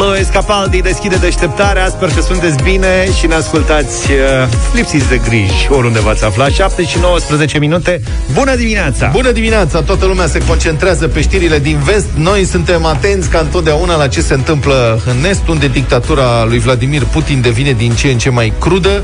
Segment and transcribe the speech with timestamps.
[0.00, 4.18] Louis Capaldi deschide deșteptarea Sper că sunteți bine și ne ascultați uh,
[4.74, 8.00] lipsiți de griji Oriunde v-ați aflat 7 și 19 minute
[8.32, 9.10] Bună dimineața!
[9.12, 9.82] Bună dimineața!
[9.82, 14.20] Toată lumea se concentrează pe știrile din vest Noi suntem atenți ca întotdeauna la ce
[14.20, 18.52] se întâmplă în est Unde dictatura lui Vladimir Putin devine din ce în ce mai
[18.60, 19.02] crudă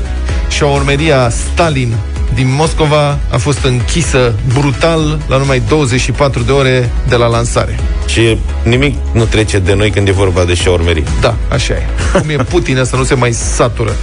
[0.49, 1.95] Și o urmeria Stalin
[2.33, 7.79] din Moscova a fost închisă brutal la numai 24 de ore de la lansare.
[8.05, 11.03] Și nimic nu trece de noi când e vorba de șaurmerii.
[11.21, 11.81] Da, așa e.
[12.19, 13.95] Cum e Putin să nu se mai satură.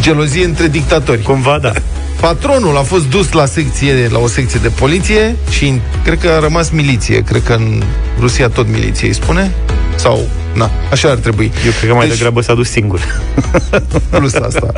[0.00, 1.22] Gelozie între dictatori.
[1.22, 1.72] Cumva, da.
[2.20, 6.38] Patronul a fost dus la secție, la o secție de poliție și cred că a
[6.38, 7.22] rămas miliție.
[7.22, 7.82] Cred că în
[8.18, 9.54] Rusia tot miliție îi spune.
[9.94, 11.52] Sau, na, așa ar trebui.
[11.66, 13.00] Eu cred că mai deci, degrabă s-a dus singur.
[14.10, 14.72] Plus asta.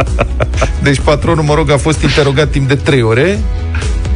[0.82, 3.38] Deci patronul, mă rog, a fost interogat timp de trei ore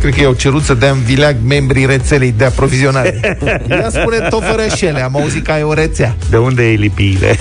[0.00, 3.38] cred că i-au cerut să dea în vileag membrii rețelei de aprovizionare.
[3.68, 6.16] Ia spune tot fără șele, am auzit că ai o rețea.
[6.30, 7.36] De unde e lipiile?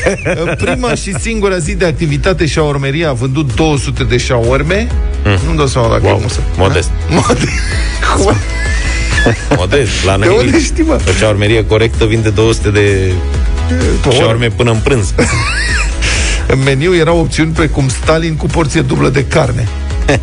[0.46, 4.88] În prima și singura zi de activitate șaormeria a vândut 200 de șaorme.
[5.26, 5.38] Mm.
[5.46, 6.18] Nu-mi dau seama dacă wow.
[6.18, 6.40] e musă.
[6.58, 6.92] Modest.
[7.10, 7.50] Modest.
[9.58, 10.06] Modest.
[10.06, 11.00] La noi de unde știi, mă?
[11.08, 13.12] O șaormerie corectă vinde 200 de
[14.12, 15.14] șaorme până în prânz.
[16.48, 19.68] În meniu erau opțiuni precum Stalin cu porție dublă de carne.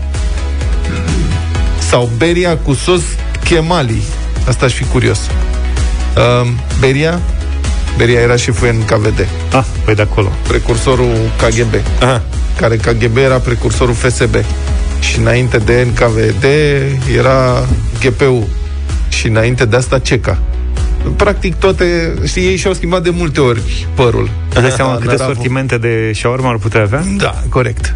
[1.91, 3.03] Sau beria cu sos
[3.45, 4.03] chemali.
[4.48, 5.19] Asta aș fi curios.
[6.17, 6.48] Uh,
[6.81, 7.20] beria
[7.97, 9.27] Beria era șeful în KVD.
[9.53, 10.33] Ah, păi de acolo.
[10.48, 11.75] Precursorul KGB.
[12.01, 12.23] Aha.
[12.57, 14.35] Care KGB era precursorul FSB.
[15.01, 16.45] Și înainte de NKVD
[17.17, 17.67] era
[18.01, 18.48] GPU.
[19.09, 20.39] Și înainte de asta CECA.
[21.17, 24.31] Practic toate, știi, ei și-au schimbat de multe ori părul.
[24.53, 27.03] Dai seama câte sortimente de shawarma ar putea avea?
[27.17, 27.95] Da, corect.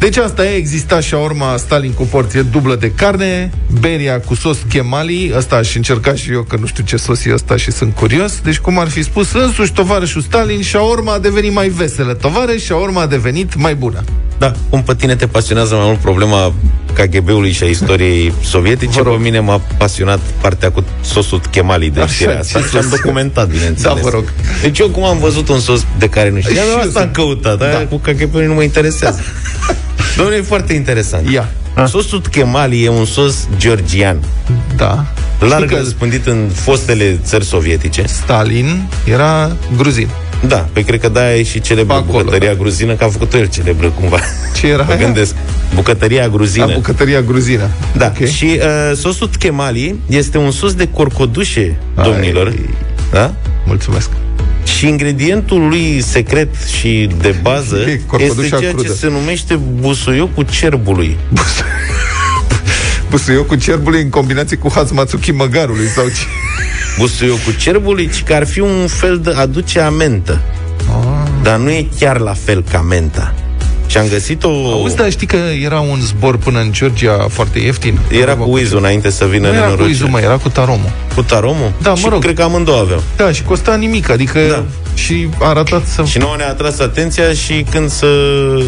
[0.00, 4.58] Deci asta e, exista și urma Stalin cu porție dublă de carne, beria cu sos
[4.68, 7.94] chemali, asta aș încerca și eu, că nu știu ce sos e ăsta și sunt
[7.94, 8.40] curios.
[8.42, 12.14] Deci, cum ar fi spus, însuși tovarășul Stalin și urma a devenit mai veselă.
[12.14, 14.04] Tovarăș și urma a devenit mai bună.
[14.38, 16.54] Da, cum pe tine te pasionează mai mult problema
[16.94, 22.38] KGB-ului și a istoriei sovietice, pe mine m-a pasionat partea cu sosul chemali de știrea
[22.38, 23.94] asta și am documentat, bineînțeles.
[23.94, 24.24] Da, vă rog.
[24.62, 27.86] Deci eu cum am văzut un sos de care nu știam, asta am căutat, da.
[27.88, 29.20] cu KGB-ul nu mă interesează.
[30.16, 31.30] Domnule, e foarte interesant.
[31.30, 31.48] Ia.
[31.74, 31.86] A?
[31.86, 34.18] Sosul Kemali e un sos georgian.
[34.76, 35.04] Da.
[35.38, 38.04] Larg că răspândit în fostele țări sovietice.
[38.06, 40.08] Stalin era gruzin.
[40.46, 42.58] Da, pe cred că da e și celebră acolo, bucătăria da.
[42.58, 44.18] gruzină, că a făcut el celebră cumva.
[44.56, 45.34] Ce era Mă gândesc.
[45.74, 46.64] Bucătăria gruzină.
[46.64, 47.68] A, bucătăria gruzină.
[47.96, 48.12] Da.
[48.14, 48.28] Okay.
[48.28, 52.04] Și uh, sosul Kemali este un sos de corcodușe, Ai.
[52.04, 52.54] domnilor.
[53.12, 53.34] Da?
[53.66, 54.10] Mulțumesc.
[54.76, 57.76] Și ingredientul lui secret și de bază
[58.18, 58.82] este ceea crudă.
[58.82, 61.16] ce se numește busuiocul cerbului.
[63.10, 66.24] busuiocul cerbului în combinație cu Hatsumatsuki măgarului sau ce?
[66.98, 70.40] Busuiocul cerbului, ci că ar fi un fel de aduce amentă.
[70.88, 71.28] Ah.
[71.42, 73.34] Dar nu e chiar la fel ca menta.
[73.90, 74.48] Și am găsit o...
[74.48, 77.98] Auzi, dar știi că era un zbor până în Georgia foarte ieftin?
[78.10, 80.90] Era cu Izu înainte să vină Nu era cu Izu, mă, era cu Taromu.
[81.14, 81.72] Cu Taromu?
[81.82, 82.22] Da, și mă rog.
[82.22, 83.02] cred că amândouă aveau.
[83.16, 84.64] Da, și costa nimic, adică da.
[84.94, 86.02] și a arătat să...
[86.04, 88.06] Și nouă ne-a atras atenția și când să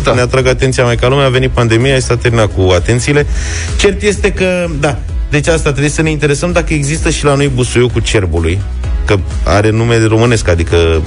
[0.02, 0.14] da.
[0.14, 3.26] ne atrag atenția mai ca lumea, a venit pandemia și s-a terminat cu atențiile.
[3.76, 4.98] Cert este că, da,
[5.32, 8.60] deci asta trebuie să ne interesăm dacă există și la noi busuiul cu cerbului
[9.04, 11.02] că are nume de românesc, adică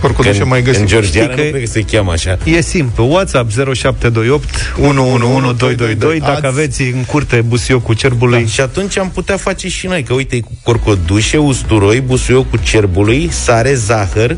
[0.00, 0.80] Porcodușe mai găsit.
[0.80, 2.38] În georgiană nu cred că se cheamă așa.
[2.44, 3.04] E simplu.
[3.04, 4.48] WhatsApp 0728
[4.78, 8.40] 111222 dacă aveți în curte busiocul cerbului.
[8.40, 8.48] Da.
[8.48, 13.74] Și atunci am putea face și noi, că uite, cu corcodușe, usturoi, busiocul cerbului, sare,
[13.74, 14.36] zahăr,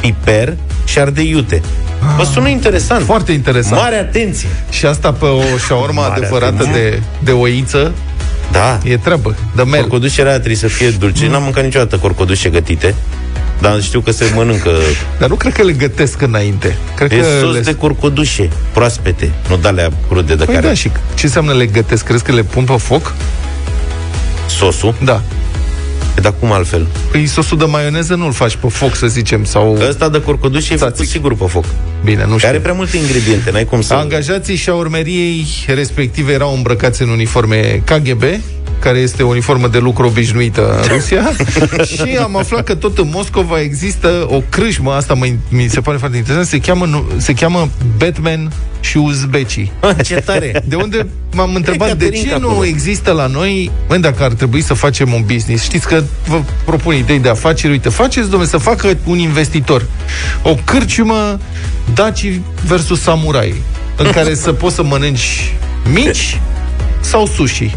[0.00, 1.62] piper și ardei iute.
[2.16, 3.04] Vă sună interesant.
[3.04, 3.80] Foarte interesant.
[3.80, 4.48] Mare atenție.
[4.70, 7.92] Și asta pe o șaorma adevărată de, de oiță
[8.52, 8.78] da.
[8.84, 9.36] E treabă.
[9.56, 9.80] De mel.
[9.80, 11.24] Corcodușele trebuie să fie dulce.
[11.24, 11.30] Mm.
[11.30, 12.94] N-am mâncat niciodată corcodușe gătite.
[13.60, 14.70] Dar știu că se mănâncă
[15.18, 17.60] Dar nu cred că le gătesc înainte cred E că sos le...
[17.60, 21.66] de curcudușe Proaspete, nu de alea crude de păi care da, și ce înseamnă le
[21.66, 22.04] gătesc?
[22.04, 23.14] Crezi că le pun pe foc?
[24.46, 24.94] Sosul?
[25.04, 25.22] Da
[26.18, 26.86] E, dar cum altfel?
[27.10, 29.78] Păi sosul de maioneză nu-l faci pe foc, să zicem, sau...
[29.88, 31.64] Ăsta de curcudușe e făcut sigur pe foc.
[32.04, 32.48] Bine, nu știu.
[32.48, 33.94] Are prea multe ingrediente, n-ai cum să...
[33.94, 38.22] Angajații și a urmeriei respective erau îmbrăcați în uniforme KGB,
[38.80, 41.30] care este o uniformă de lucru obișnuită în Rusia
[41.94, 45.96] și am aflat că tot în Moscova există o crâșmă, asta mă, mi se pare
[45.96, 49.72] foarte interesant, se cheamă, se cheamă Batman și uzbecii.
[50.04, 50.62] Ce tare!
[50.66, 54.74] De unde m-am întrebat de ce nu există la noi, mă, dacă ar trebui să
[54.74, 55.64] facem un business.
[55.64, 59.86] Știți că vă propun idei de afaceri, uite, faceți, domnule, să facă un investitor
[60.42, 61.38] o cârciumă
[61.94, 63.54] Daci versus samurai,
[63.96, 65.54] în care să poți să mănânci
[65.92, 66.40] mici
[67.00, 67.70] sau sushi.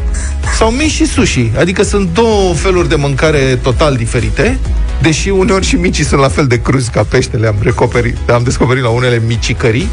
[0.57, 1.51] Sau mici și sushi.
[1.57, 4.59] Adică sunt două feluri de mâncare total diferite
[5.01, 8.83] Deși uneori și micii sunt la fel de cruzi ca peștele, am, recoperit, am descoperit
[8.83, 9.87] la unele micicării,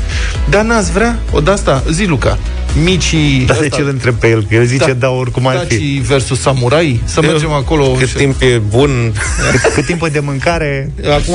[0.51, 2.39] dar n-ați vrea, o de asta, zi Luca,
[2.85, 3.45] micii...
[3.47, 4.47] Dar de ce îl întreb pe el?
[4.49, 6.03] Că el zice, da, da oricum ar fi.
[6.07, 7.85] versus samurai, să Eu, mergem acolo...
[7.85, 8.15] Cât și...
[8.15, 9.13] timp e bun,
[9.51, 10.91] cât, cât timp de mâncare...
[11.05, 11.35] Acum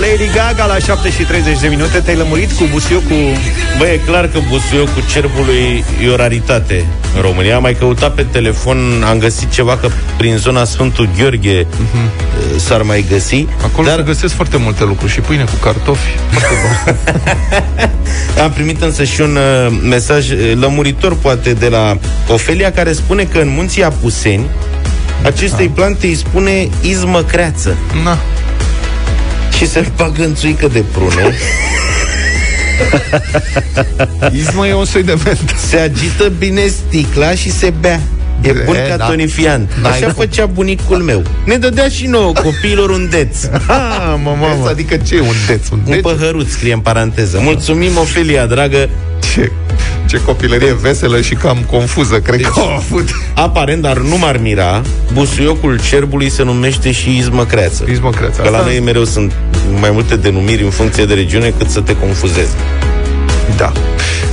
[0.00, 1.98] Lady Gaga la 7 și 30 de minute.
[1.98, 3.36] Te-ai lămurit cu busuiocul
[3.78, 6.84] Bă, e clar că busuiocul cerbului E o raritate
[7.14, 7.56] în România.
[7.56, 12.56] Am mai căutat pe telefon Am găsit ceva că prin zona Sfântul Gheorghe uh-huh.
[12.56, 13.96] S-ar mai găsi Acolo dar...
[13.96, 16.10] se găsesc foarte multe lucruri Și pâine cu cartofi.
[18.42, 21.98] Am primit însă și un uh, mesaj uh, Lămuritor poate de la
[22.28, 24.46] Ofelia Care spune că în munții Apuseni
[25.24, 25.72] Acestei da.
[25.74, 28.18] plante îi spune izmă creață Na
[29.62, 31.34] și se bagă în țuică de prune.
[34.40, 35.54] Ismă e un soi de mentă.
[35.68, 38.00] Se agită bine sticla și se bea.
[38.40, 39.06] E bun ca da.
[39.06, 39.70] tonifiant.
[39.82, 40.12] Da, Așa da.
[40.12, 41.22] făcea bunicul meu.
[41.44, 43.44] Ne dădea și nouă copiilor un deț.
[43.66, 44.68] Ha, mă, mă.
[44.68, 45.68] Adică ce un deț?
[45.68, 47.40] Un, un păhăruț, scrie în paranteză.
[47.42, 48.88] Mulțumim, Ofelia, dragă.
[49.34, 49.50] Ce
[50.12, 53.08] ce copilărie veselă și cam confuză, cred deci, că au avut.
[53.34, 54.82] Aparent, dar nu m-ar mira,
[55.12, 57.84] busuiocul cerbului se numește și izmăcreață.
[57.90, 58.42] Izmăcreață.
[58.42, 59.32] Că la noi mereu sunt
[59.80, 62.52] mai multe denumiri în funcție de regiune cât să te confuzezi.
[63.56, 63.72] Da.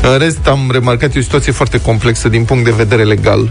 [0.02, 3.50] În rest, am remarcat o situație foarte complexă din punct de vedere legal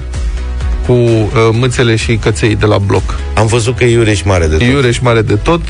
[0.88, 3.18] cu uh, mâțele și căței de la bloc.
[3.34, 4.66] Am văzut că e iureș mare de tot.
[4.66, 5.60] Iureș mare de tot.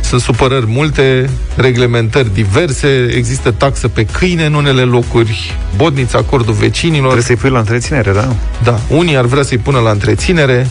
[0.00, 7.02] Sunt supărări multe, reglementări diverse, există taxă pe câine în unele locuri, bodniți acordul vecinilor.
[7.02, 8.34] Trebuie să-i pui la întreținere, da?
[8.62, 10.70] Da, unii ar vrea să-i pună la întreținere.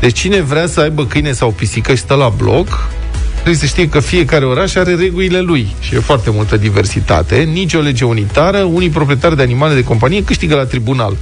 [0.00, 2.88] Deci cine vrea să aibă câine sau pisică și stă la bloc,
[3.34, 7.74] trebuie să știe că fiecare oraș are regulile lui și e foarte multă diversitate, nici
[7.74, 11.16] o lege unitară, unii proprietari de animale de companie câștigă la tribunal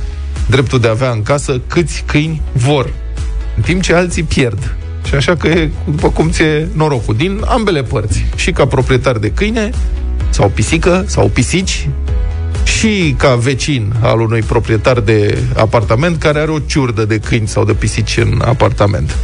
[0.46, 2.92] dreptul de a avea în casă câți câini vor,
[3.56, 4.76] în timp ce alții pierd.
[5.04, 8.24] Și așa că e după cum ți-e norocul, din ambele părți.
[8.36, 9.70] Și ca proprietar de câine,
[10.30, 11.88] sau pisică, sau pisici,
[12.64, 17.64] și ca vecin al unui proprietar de apartament care are o ciurdă de câini sau
[17.64, 19.16] de pisici în apartament.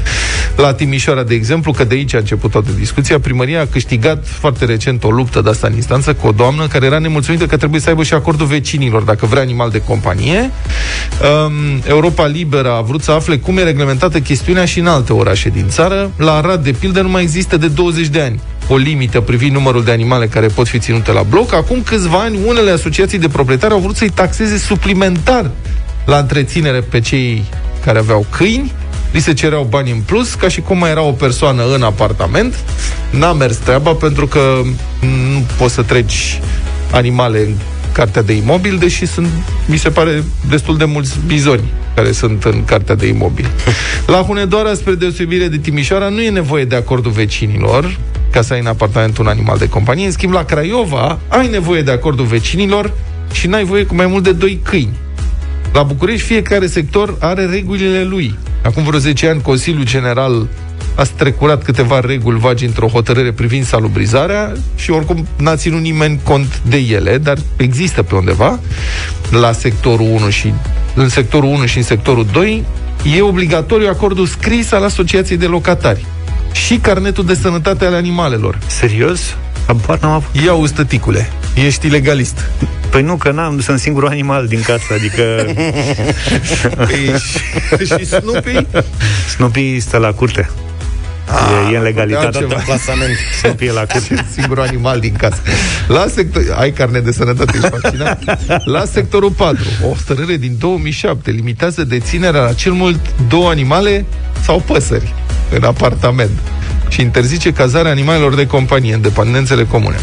[0.57, 4.65] La Timișoara, de exemplu, că de aici a început toată discuția, primăria a câștigat foarte
[4.65, 7.81] recent o luptă de asta în instanță cu o doamnă care era nemulțumită că trebuie
[7.81, 10.51] să aibă și acordul vecinilor dacă vrea animal de companie.
[11.47, 15.49] Um, Europa Liberă a vrut să afle cum e reglementată chestiunea și în alte orașe
[15.49, 16.11] din țară.
[16.17, 18.41] La Arad, de pildă, nu mai există de 20 de ani
[18.73, 21.53] o limită privind numărul de animale care pot fi ținute la bloc.
[21.53, 25.51] Acum câțiva ani, unele asociații de proprietari au vrut să-i taxeze suplimentar
[26.07, 27.45] la întreținere pe cei
[27.85, 28.73] care aveau câini,
[29.13, 32.55] li se cereau bani în plus, ca și cum mai era o persoană în apartament.
[33.11, 34.61] N-a mers treaba pentru că
[35.01, 36.41] nu poți să treci
[36.93, 37.55] animale în
[38.01, 39.29] cartea de imobil, deși sunt,
[39.67, 41.63] mi se pare, destul de mulți bizoni
[41.95, 43.51] care sunt în cartea de imobil.
[44.07, 47.99] La Hunedoara, spre deosebire de Timișoara, nu e nevoie de acordul vecinilor
[48.31, 50.05] ca să ai în apartament un animal de companie.
[50.05, 52.93] În schimb, la Craiova, ai nevoie de acordul vecinilor
[53.33, 54.97] și n-ai voie cu mai mult de doi câini.
[55.73, 58.39] La București, fiecare sector are regulile lui.
[58.65, 60.49] Acum vreo 10 ani, Consiliul General
[60.95, 66.63] a strecurat câteva reguli vagi într-o hotărâre privind salubrizarea și oricum n-a ținut nimeni cont
[66.67, 68.59] de ele, dar există pe undeva.
[69.31, 70.53] La sectorul 1 și
[70.95, 72.65] în sectorul 1 și în sectorul 2
[73.17, 76.07] e obligatoriu acordul scris al Asociației de Locatari
[76.53, 78.59] și carnetul de sănătate al animalelor.
[78.67, 79.37] Serios?
[79.67, 80.43] Habar n-am avut.
[80.45, 82.51] Ia tăticule, ești ilegalist.
[82.91, 85.23] Păi nu, că n-am, sunt singurul animal din casă, adică...
[86.87, 87.15] Păi,
[87.87, 88.67] și Snoopy?
[89.29, 90.51] Snoopy stă la curte.
[91.31, 92.39] A, e, e în legalitate.
[92.39, 93.17] Tot în plasament.
[93.41, 94.27] Snoopy e la curte.
[94.37, 95.43] Singurul animal din casă.
[95.89, 96.43] La sector...
[96.59, 98.41] Ai carne de sănătate, ești vaccinat?
[98.65, 104.05] La sectorul 4, o hotărâre din 2007 limitează deținerea la cel mult două animale
[104.43, 105.15] sau păsări
[105.51, 106.39] în apartament
[106.89, 109.97] și interzice cazarea animalelor de companie în dependențele comune.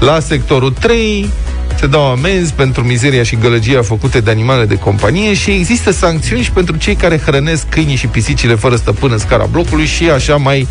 [0.00, 1.30] La sectorul 3,
[1.78, 6.42] se dau amenzi pentru mizeria și gălăgia făcute de animale de companie și există sancțiuni
[6.42, 10.36] și pentru cei care hrănesc câinii și pisicile fără stăpân în scara blocului și așa
[10.36, 10.68] mai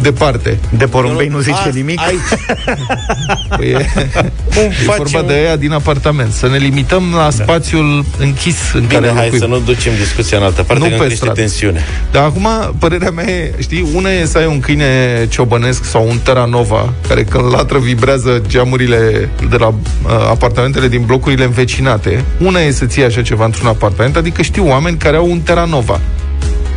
[0.00, 0.58] departe.
[0.76, 2.00] De porumbei nu zice A, nimic?
[2.00, 2.40] Aici.
[3.56, 3.86] păi e,
[4.54, 6.32] Cum e vorba de aia din apartament.
[6.32, 7.30] Să ne limităm la da.
[7.30, 9.40] spațiul închis în Bine, care hai locuim.
[9.40, 11.84] să nu ducem discuția în altă parte, nu că pe tensiune.
[12.10, 16.18] Dar acum, părerea mea e, știi, una e să ai un câine ciobănesc sau un
[16.22, 22.24] Terranova, care când latră vibrează geamurile de la uh, apartamentele din blocurile învecinate.
[22.38, 26.00] Una e să ții așa ceva într-un apartament, adică știu oameni care au un Terranova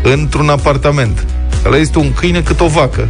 [0.04, 1.26] într-un apartament.
[1.66, 3.10] Ăla este un câine cât o vacă.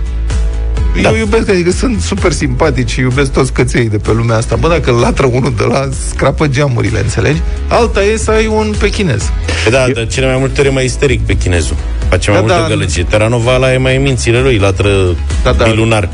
[1.01, 1.09] Da.
[1.09, 4.55] Eu iubesc, adică sunt super simpatici, iubesc toți căței de pe lumea asta.
[4.55, 7.41] Bă, dacă latră unul de la, scrapă geamurile, înțelegi?
[7.67, 9.31] Alta e să ai un pechinez.
[9.69, 9.93] Da, Eu...
[9.93, 11.75] dar cele mai multe ori e mai isteric pe chinezul.
[12.09, 13.03] Face mai da, multă da, gălăgie.
[13.03, 14.89] Teranova ăla e mai mințile lui, latră
[15.43, 15.73] da, da.
[15.73, 16.09] lunar.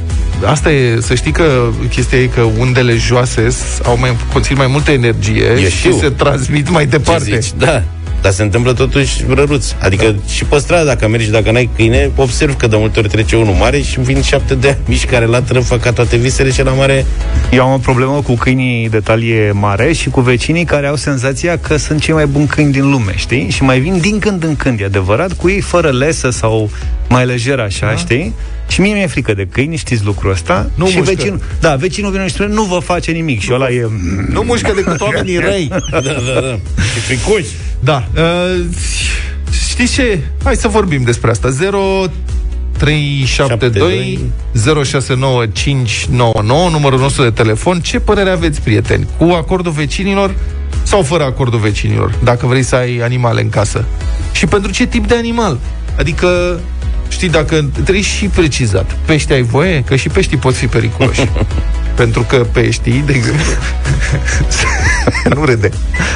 [0.46, 3.48] Asta e, să știi că chestia e că undele joase
[3.84, 5.92] au mai, conțin mai multă energie Eu și știu.
[5.92, 7.40] se transmit mai departe.
[7.40, 7.52] zici?
[7.58, 7.84] Da.
[8.22, 9.72] Dar se întâmplă totuși răruț.
[9.82, 10.32] Adică da.
[10.32, 13.36] și pe stradă, dacă mergi și dacă n-ai câine, observ că de multe ori trece
[13.36, 16.72] unul mare și vin șapte de mici care latră, fac ca toate visele și la
[16.72, 17.06] mare...
[17.52, 21.58] Eu am o problemă cu câinii de talie mare și cu vecinii care au senzația
[21.58, 23.50] că sunt cei mai buni câini din lume, știi?
[23.50, 26.70] Și mai vin din când în când, e adevărat, cu ei fără lesă sau
[27.10, 27.96] mai lejer așa, da.
[27.96, 28.34] știi?
[28.70, 30.70] Și mie mi-e frică de câini, știți lucrul ăsta.
[30.76, 31.14] Nu și mușcă.
[31.16, 33.42] vecinul, da, vecinul vine și spune, nu vă face nimic.
[33.42, 33.88] Și ăla e...
[34.30, 35.68] Nu mușcă decât oamenii răi.
[35.92, 36.12] da, da,
[36.42, 36.60] da.
[36.94, 37.48] Și fricoși.
[37.80, 38.08] Da.
[38.16, 38.66] Uh,
[39.70, 40.20] știți ce?
[40.44, 41.50] Hai să vorbim despre asta.
[41.50, 41.80] 0
[42.78, 44.20] 372
[44.52, 47.80] 069599 numărul nostru de telefon.
[47.80, 49.08] Ce părere aveți, prieteni?
[49.18, 50.36] Cu acordul vecinilor
[50.84, 52.14] sau fără acordul vecinilor?
[52.24, 53.86] Dacă vrei să ai animale în casă.
[54.32, 55.58] Și pentru ce tip de animal?
[55.98, 56.60] Adică
[57.10, 59.84] Știi, dacă trebuie și precizat, pești ai voie?
[59.84, 61.30] Că și peștii pot fi periculoși.
[61.96, 63.46] Pentru că peștii, de exemplu,
[65.36, 65.70] nu râde.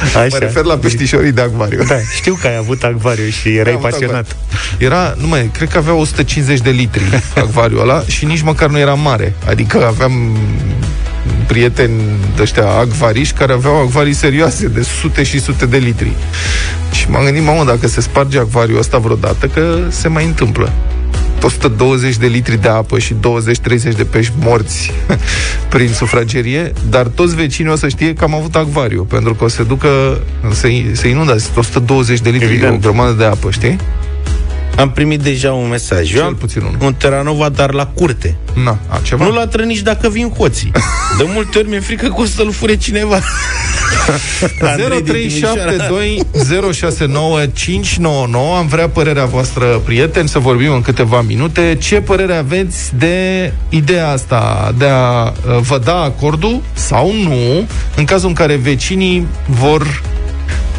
[0.04, 0.26] Așa.
[0.30, 1.84] Mă refer la peștișorii de acvariu.
[1.84, 4.36] Da, știu că ai avut acvariu și erai pasionat.
[4.78, 7.02] Era, nu mai, cred că avea 150 de litri
[7.36, 9.34] acvariul ăla și nici măcar nu era mare.
[9.46, 10.36] Adică aveam
[11.46, 12.00] prieteni
[12.40, 16.12] ăștia acvariști care aveau acvarii serioase de sute și sute de litri.
[16.92, 20.72] Și m-am gândit, mamă, dacă se sparge acvariul ăsta vreodată, că se mai întâmplă.
[21.42, 24.92] 120 de litri de apă și 20-30 de pești morți
[25.68, 29.48] prin sufragerie, dar toți vecinii o să știe că am avut acvariu, pentru că o
[29.48, 30.20] să se ducă,
[30.52, 32.74] se, se inundă 120 de litri, Evident.
[32.74, 33.78] o grămadă de apă, știi?
[34.76, 36.08] Am primit deja un mesaj.
[36.08, 36.76] Cel Eu am puțin unul.
[36.80, 38.36] un Teranova, dar la curte.
[38.64, 39.24] Na, a, ceva?
[39.24, 40.70] Nu latră nici dacă vin hoții.
[41.18, 43.20] De multe ori mi-e frică că o să-l fure cineva.
[44.58, 46.20] 0372
[46.72, 51.78] 069 599 Am vrea părerea voastră, prieteni, să vorbim în câteva minute.
[51.80, 57.66] Ce părere aveți de ideea asta de a uh, vă da acordul sau nu
[57.96, 60.02] în cazul în care vecinii vor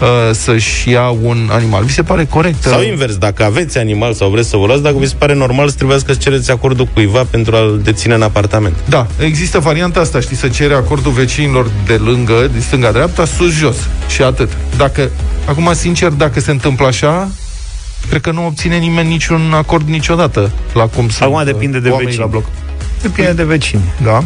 [0.02, 1.84] uh, să-și ia un animal.
[1.84, 2.62] Vi se pare corect?
[2.62, 5.70] Sau invers, dacă aveți animal sau vreți să vă luați, dacă vi se pare normal
[5.70, 8.76] să trebuie să cereți acordul cuiva pentru a-l deține în apartament.
[8.90, 13.78] Da, există varianta asta, știi, să cere acordul vecinilor de lângă, de stânga-dreapta, sus-jos
[14.10, 14.50] și atât.
[14.78, 15.10] Dacă,
[15.46, 17.30] acum, sincer, dacă se întâmplă așa,
[18.10, 22.18] cred că nu obține nimeni niciun acord niciodată la cum să Acum depinde de vecini.
[22.18, 22.46] la bloc.
[23.02, 23.82] Depinde de vecini.
[24.04, 24.24] Da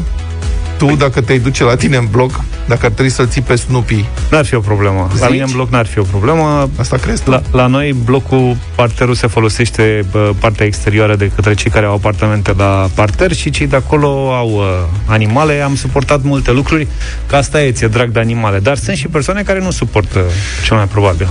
[0.79, 4.05] tu, dacă te duce la tine în bloc, dacă ar trebui să-l ții pe Snoopy...
[4.31, 5.07] N-ar fi o problemă.
[5.11, 5.21] Zici?
[5.21, 6.69] La mine în bloc n-ar fi o problemă.
[6.79, 7.29] Asta crezi tu?
[7.29, 11.93] La, la noi, blocul, parterul se folosește bă, partea exterioară de către cei care au
[11.93, 14.63] apartamente la parter și cei de acolo au uh,
[15.05, 15.61] animale.
[15.61, 16.87] Am suportat multe lucruri,
[17.25, 18.59] că asta e, ți-e drag de animale.
[18.59, 20.19] Dar sunt și persoane care nu suportă,
[20.65, 21.27] cel mai probabil.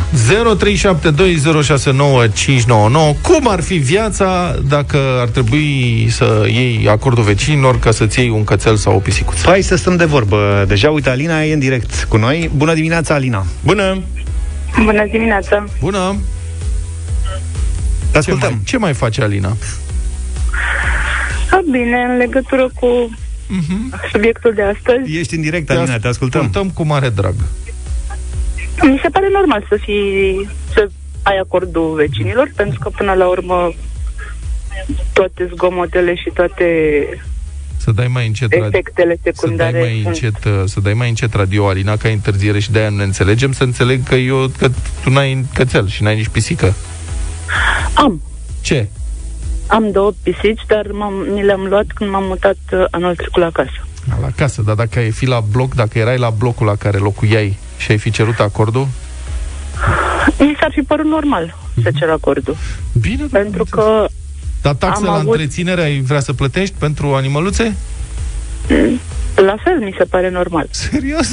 [3.16, 8.28] 0372069599 Cum ar fi viața dacă ar trebui să iei acordul vecinilor ca să-ți iei
[8.28, 9.48] un cățel sau o pisicuță?
[9.48, 10.64] Hai să stăm de vorbă.
[10.68, 12.50] Deja, uite, Alina e în direct cu noi.
[12.56, 13.44] Bună dimineața, Alina!
[13.64, 14.02] Bună!
[14.84, 15.64] Bună dimineața!
[15.80, 16.16] Bună!
[18.10, 18.48] Te ascultăm.
[18.48, 19.56] Ce mai, ce mai face Alina?
[21.50, 24.10] A, bine, în legătură cu uh-huh.
[24.12, 25.18] subiectul de astăzi.
[25.18, 26.40] Ești în direct, Alina, te, te ascultăm.
[26.40, 27.34] ascultăm cu mare drag.
[28.82, 30.88] Mi se pare normal să fii, să
[31.22, 33.72] ai acordul vecinilor, pentru că până la urmă
[35.12, 36.66] toate zgomotele și toate
[37.88, 39.70] să dai mai încet efectele secundare.
[39.70, 42.88] Să dai mai încet, uh, să dai mai încet radio, Alina, ca întârziere și de-aia
[42.88, 44.68] nu ne înțelegem, să înțeleg că eu că
[45.02, 46.74] tu n-ai cățel și n-ai nici pisică.
[47.94, 48.22] Am.
[48.60, 48.88] Ce?
[49.66, 53.50] Am două pisici, dar m-am, mi le-am luat când m-am mutat uh, anul trecut la
[53.50, 53.86] casă.
[54.20, 57.56] La casă, dar dacă ai fi la bloc, dacă erai la blocul la care locuiai
[57.76, 58.88] și ai fi cerut acordul?
[60.38, 61.82] Mi s-ar fi părut normal mm-hmm.
[61.82, 62.56] să cer acordul.
[63.00, 64.06] Bine, Pentru că
[64.62, 65.28] dar taxe la avut...
[65.28, 67.76] întreținere ai vrea să plătești pentru animăluțe?
[68.68, 69.00] Mm.
[69.34, 70.66] La fel, mi se pare normal.
[70.70, 71.28] Serios?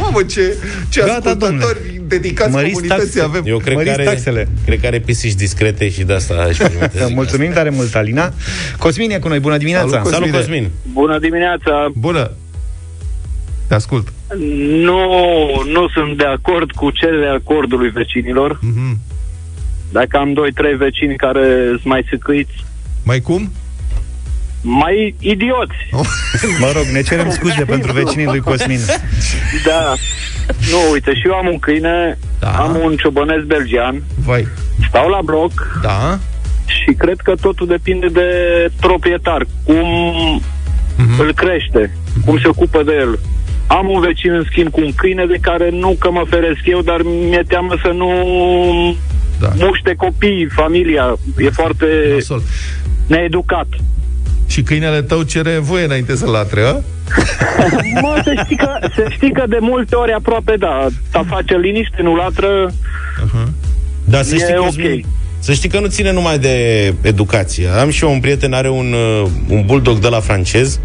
[0.00, 0.56] Mamă, ce,
[0.88, 2.02] ce Gata, ascultători domnule.
[2.06, 3.20] dedicați Măriți comunității taxe.
[3.20, 3.42] avem.
[3.46, 4.48] Eu cred că, are, taxele.
[4.64, 6.58] cred că are pisici discrete și de asta aș
[7.14, 8.32] Mulțumim tare mult, Alina.
[8.78, 9.88] Cosmin e cu noi, bună dimineața.
[9.88, 10.30] Salut, Cosmin.
[10.30, 10.70] Salut, Cosmin.
[10.92, 11.90] Bună dimineața.
[11.94, 12.30] Bună.
[13.68, 14.12] Te ascult.
[14.68, 15.00] Nu,
[15.72, 18.58] nu sunt de acord cu cererea acordului vecinilor.
[18.58, 19.13] Mm-hmm
[19.98, 22.64] dacă am doi, trei vecini care sunt mai săcâiți...
[23.04, 23.52] Mai cum?
[24.62, 25.74] Mai idioți.
[25.90, 26.06] Oh.
[26.64, 28.78] Mă rog, ne cerem scuze pentru vecinii lui Cosmin.
[29.64, 29.94] Da.
[30.70, 32.48] Nu, uite, și eu am un câine, da.
[32.50, 34.02] am un ciobănesc belgian.
[34.24, 34.46] Vai.
[34.88, 35.52] Stau la bloc.
[35.82, 36.18] Da.
[36.66, 38.28] și cred că totul depinde de
[38.80, 39.86] proprietar, cum
[40.96, 41.20] Mhm.
[41.20, 43.18] îl crește, cum se ocupă de el.
[43.66, 46.80] Am un vecin, în schimb, cu un câine de care nu că mă feresc eu,
[46.80, 48.08] dar mi-e teamă să nu
[49.56, 49.64] Da.
[49.66, 51.18] muște copiii, familia.
[51.38, 52.42] E foarte Nasol.
[53.06, 53.66] needucat.
[54.46, 56.72] Și câinele tău cere voie înainte să latre, a?
[58.02, 62.02] Mă, să știi, că, să știi că de multe ori aproape, da, ta face liniște,
[62.02, 62.72] nu latră,
[64.04, 64.64] Dar să E știi, că, ok.
[64.66, 65.04] Cosmin,
[65.38, 67.68] să știi că nu ține numai de educație.
[67.68, 70.80] Am și eu un prieten, are un, uh, un bulldog de la francez.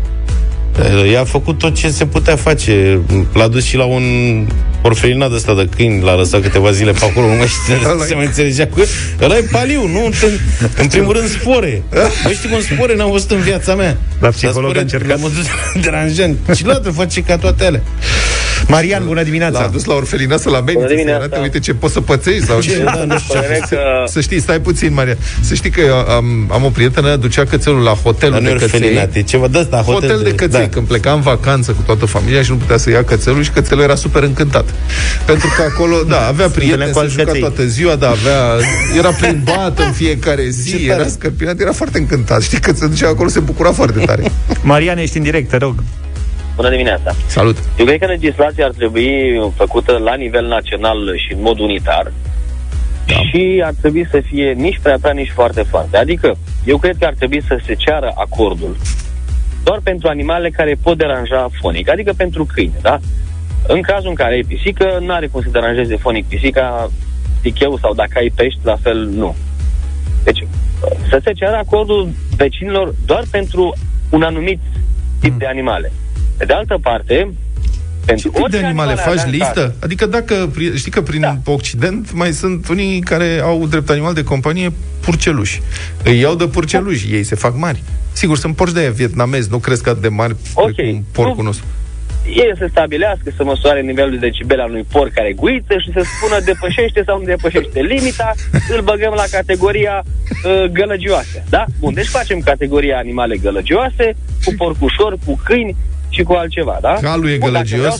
[0.79, 3.00] Uh, I-a făcut tot ce se putea face.
[3.33, 4.03] L-a dus și la un
[4.81, 8.15] orfelinat ăsta de câini, l-a lăsat câteva zile pe acolo, nu mai știu, Ăla-i- se
[8.15, 8.88] mai înțelegea cu el.
[9.21, 10.05] Ăla e paliu, nu?
[10.05, 10.12] În,
[10.77, 11.83] în primul rând spore.
[12.24, 13.98] Băi, știi cum spore n-am văzut în viața mea.
[14.19, 15.09] La psiholog spore a încercat?
[15.09, 15.43] La modul
[15.83, 16.38] deranjant.
[16.55, 17.81] Și la altă face ca toate alea.
[18.70, 19.60] Marian, bună dimineața!
[19.60, 21.24] L-a dus la orfelinat să-l amenințe, Bună să dimineața.
[21.24, 22.82] arate, uite ce poți să pățești sau ce.
[22.84, 23.78] Da, nu știu ce a Părere făcut.
[23.78, 25.18] că Să știi, stai puțin, Maria.
[25.42, 28.54] Să știi că eu am, am o prietenă, ducea cățelul la hotelul Dar nu de
[28.54, 28.80] e căței.
[28.80, 30.68] orfelinat, e ceva de ăsta, Hotel, hotel, de căței, da.
[30.68, 33.84] când pleca în vacanță cu toată familia și nu putea să ia cățelul și cățelul
[33.84, 34.66] era super încântat.
[35.26, 37.40] Pentru că acolo, da, avea prieteni, cu se alți juca căței.
[37.42, 38.44] toată ziua, da, avea,
[38.98, 41.00] era plimbat în fiecare zi, Ce tare.
[41.00, 42.42] era scărpinat, era foarte încântat.
[42.42, 44.32] Știi că se ducea acolo, se bucura foarte tare.
[44.62, 45.76] Marian, ești în direct, te rog.
[46.60, 47.12] Bună dimineața!
[47.28, 47.58] Salut!
[47.78, 52.12] Eu cred că legislația ar trebui făcută la nivel național și în mod unitar
[53.06, 53.13] da.
[53.13, 55.98] și ar trebui să fie nici prea prea, nici foarte foarte.
[55.98, 58.75] Adică, eu cred că ar trebui să se ceară acordul
[59.63, 63.00] doar pentru animalele care pot deranja fonic, adică pentru câine, da?
[63.68, 66.89] În cazul în care ai pisică, nu are cum să deranjeze fonic pisica,
[67.42, 69.36] zic eu, sau dacă ai pești, la fel nu.
[70.24, 70.48] Deci,
[71.10, 73.74] să se ceară acordul vecinilor doar pentru
[74.10, 74.60] un anumit
[75.20, 75.92] tip de animale.
[76.39, 79.53] Pe de altă parte, Ce pentru tip de orice animale animal faci avea în listă?
[79.53, 81.38] casă- Adică dacă, pri- știi că prin Da.
[81.46, 85.62] Occident mai sunt unii care au drept animal de companie purceluși.
[86.03, 87.84] Îi iau de purceluși, ei se fac mari.
[88.12, 90.74] Sigur, sunt porci de vietnamezi, nu cresc atât de mari Ok.
[90.75, 91.65] precum porcul Nu- nostru.
[92.25, 96.01] Ei să stabilească, să măsoare nivelul de decibel al unui porc care guiță și să
[96.17, 98.33] spună depășește sau nu depășește limita,
[98.75, 100.03] îl băgăm la categoria
[100.46, 101.44] uh, gălăgioase.
[101.50, 101.66] Da?
[101.79, 105.75] Bun, deci facem categoria animale gălăgioase, cu porcușori, cu câini
[106.09, 106.93] și cu altceva, da?
[107.01, 107.79] Calul e Bun, dacă gălăgios?
[107.79, 107.98] vreau-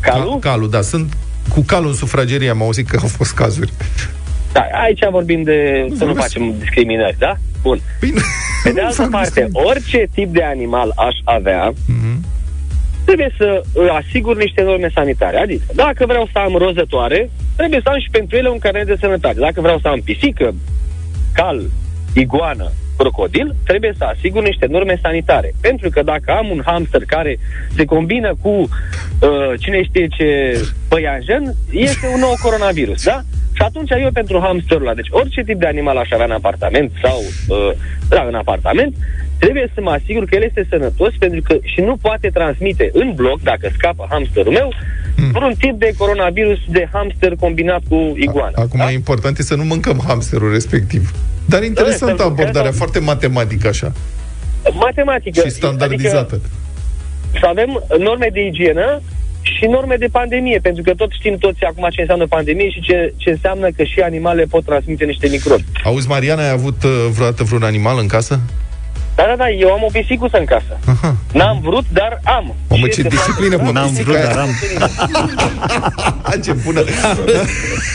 [0.00, 0.38] Calul?
[0.38, 0.80] Ca- calul, da.
[0.80, 1.16] Sunt
[1.48, 3.72] cu calul în sufragerie, am auzit că au fost cazuri.
[4.52, 6.20] Da, aici vorbim de să nu vorbesc.
[6.32, 7.34] facem discriminări, da?
[7.62, 7.80] Bun.
[8.00, 8.20] Bine.
[8.62, 12.24] Pe de altă parte, orice tip de animal aș avea, Mhm.
[13.04, 15.36] trebuie să îi asigur niște norme sanitare.
[15.36, 18.96] Adică, dacă vreau să am rozătoare, trebuie să am și pentru ele un carnet de
[19.00, 19.38] sănătate.
[19.40, 20.54] Dacă vreau să am pisică,
[21.32, 21.62] cal,
[22.14, 25.54] iguană, crocodil, trebuie să asigur niște norme sanitare.
[25.60, 27.38] Pentru că dacă am un hamster care
[27.76, 28.68] se combină cu uh,
[29.58, 33.20] cine știe ce păianjen, este un nou coronavirus, da?
[33.60, 36.90] Și atunci eu pentru hamsterul ăla, deci orice tip de animal aș avea în apartament
[37.02, 37.18] sau
[37.48, 37.72] uh,
[38.08, 38.94] da, în apartament,
[39.38, 43.12] trebuie să mă asigur că el este sănătos pentru că și nu poate transmite în
[43.14, 44.72] bloc, dacă scapă hamsterul meu,
[45.16, 45.30] Hmm.
[45.30, 48.52] vreun tip de coronavirus de hamster combinat cu iguană.
[48.54, 48.90] Acum da?
[48.90, 51.12] e important e să nu mâncăm hamsterul respectiv.
[51.44, 53.92] Dar interesantă să-l mâncăm abordarea, sau- foarte matematică așa.
[54.72, 55.40] Matematică.
[55.40, 56.34] Și standardizată.
[56.34, 56.48] Adică
[57.40, 59.00] să avem norme de igienă
[59.42, 63.14] și norme de pandemie, pentru că tot știm toți acum ce înseamnă pandemie și ce,
[63.16, 65.64] ce înseamnă că și animalele pot transmite niște microbi.
[65.84, 68.40] Auzi, Mariana, ai avut uh, vreodată vreun animal în casă?
[69.14, 70.78] Da, da, da, eu am o pisicuță în casă.
[70.86, 71.16] Aha.
[71.32, 72.54] N-am vrut, dar am.
[72.68, 74.26] Mamă, Și ce este disciplină, foarte- mă, N-am pisica vrut, aia.
[74.26, 74.48] dar am.
[76.44, 76.84] ce bună!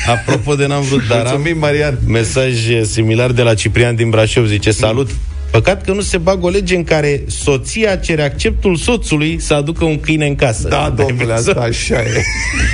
[0.08, 1.98] Apropo de n-am vrut, dar am Mulțumim, Marian!
[2.08, 5.10] mesaj eh, similar de la Ciprian din Brașov, zice Salut!
[5.56, 9.86] Păcat că nu se bagă o lege în care soția cere acceptul soțului să aducă
[9.86, 10.68] un câine în casă.
[10.68, 12.24] Da, domnule, asta așa e.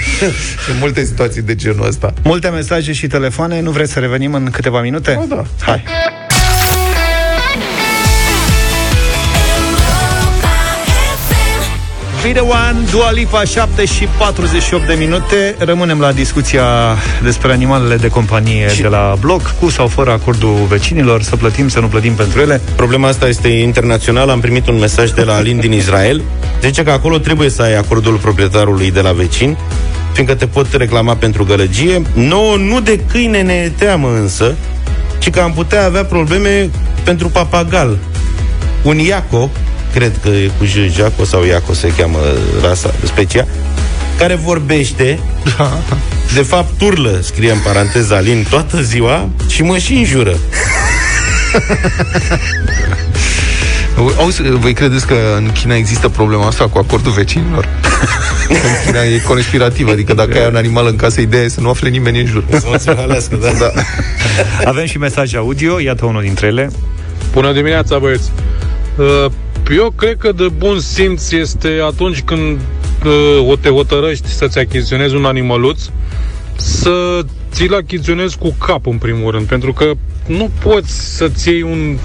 [0.66, 2.14] Sunt multe situații de genul ăsta.
[2.24, 5.14] Multe mesaje și telefoane, nu vreți să revenim în câteva minute?
[5.28, 5.46] Ba da.
[5.60, 5.84] Hai.
[12.24, 15.56] Video One, Dua Lipa, 7 și 48 de minute.
[15.58, 16.66] Rămânem la discuția
[17.24, 18.82] despre animalele de companie și...
[18.82, 22.62] de la bloc, cu sau fără acordul vecinilor, să plătim, să nu plătim pentru ele.
[22.76, 24.32] Problema asta este internațională.
[24.32, 26.22] Am primit un mesaj de la Alin din Israel.
[26.62, 29.58] Zice că acolo trebuie să ai acordul proprietarului de la vecin,
[30.14, 32.02] fiindcă te pot reclama pentru gălăgie.
[32.14, 34.56] Nouă nu de câine ne e teamă însă,
[35.20, 36.70] ci că am putea avea probleme
[37.04, 37.98] pentru papagal.
[38.84, 39.50] Un iaco,
[39.94, 42.20] cred că e cu J, Jaco sau Iaco se cheamă
[42.62, 43.48] rasa, specia,
[44.18, 45.20] care vorbește,
[46.34, 50.36] de fapt urlă, scrie în paranteza Alin, toată ziua și mă și înjură.
[54.18, 57.68] Auzi, voi credeți că în China există problema asta cu acordul vecinilor?
[58.50, 61.70] în China e conspirativ, adică dacă ai un animal în casă, ideea e să nu
[61.70, 62.44] afle nimeni în jur.
[62.50, 63.50] Să mă țihălească, da.
[63.60, 63.72] Da.
[64.66, 66.72] Avem și mesaje audio, iată unul dintre ele.
[67.32, 68.32] Bună dimineața, băieți!
[69.72, 72.60] Uh, Eu cred că de bun simț este atunci când
[73.06, 75.82] uh, o te hotărăști să-ți achiziționezi un animăluț,
[76.56, 79.92] să ți-l achiziționezi cu cap, în primul rând, pentru că
[80.28, 81.98] nu poți să-ți iei un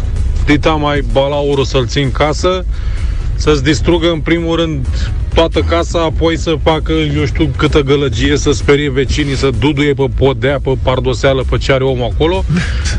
[0.45, 2.65] dita mai balaurul să-l ții în casă,
[3.35, 4.87] să-ți distrugă în primul rând
[5.37, 10.05] toată casa, apoi să facă, eu știu, câtă gălăgie, să sperie vecinii, să duduie pe
[10.17, 12.45] podea, pe pardoseală, pe ce are omul acolo.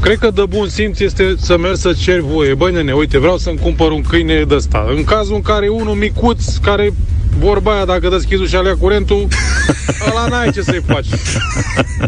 [0.02, 2.54] Cred că de bun simț este să mergi să ceri voie.
[2.54, 4.86] Băi, nene, uite, vreau să-mi cumpăr un câine de ăsta.
[4.96, 6.94] În cazul în care e unul micuț, care
[7.40, 9.28] vorba aia, dacă dă schizul și alea curentul,
[10.10, 11.08] ăla n-ai ce să-i faci.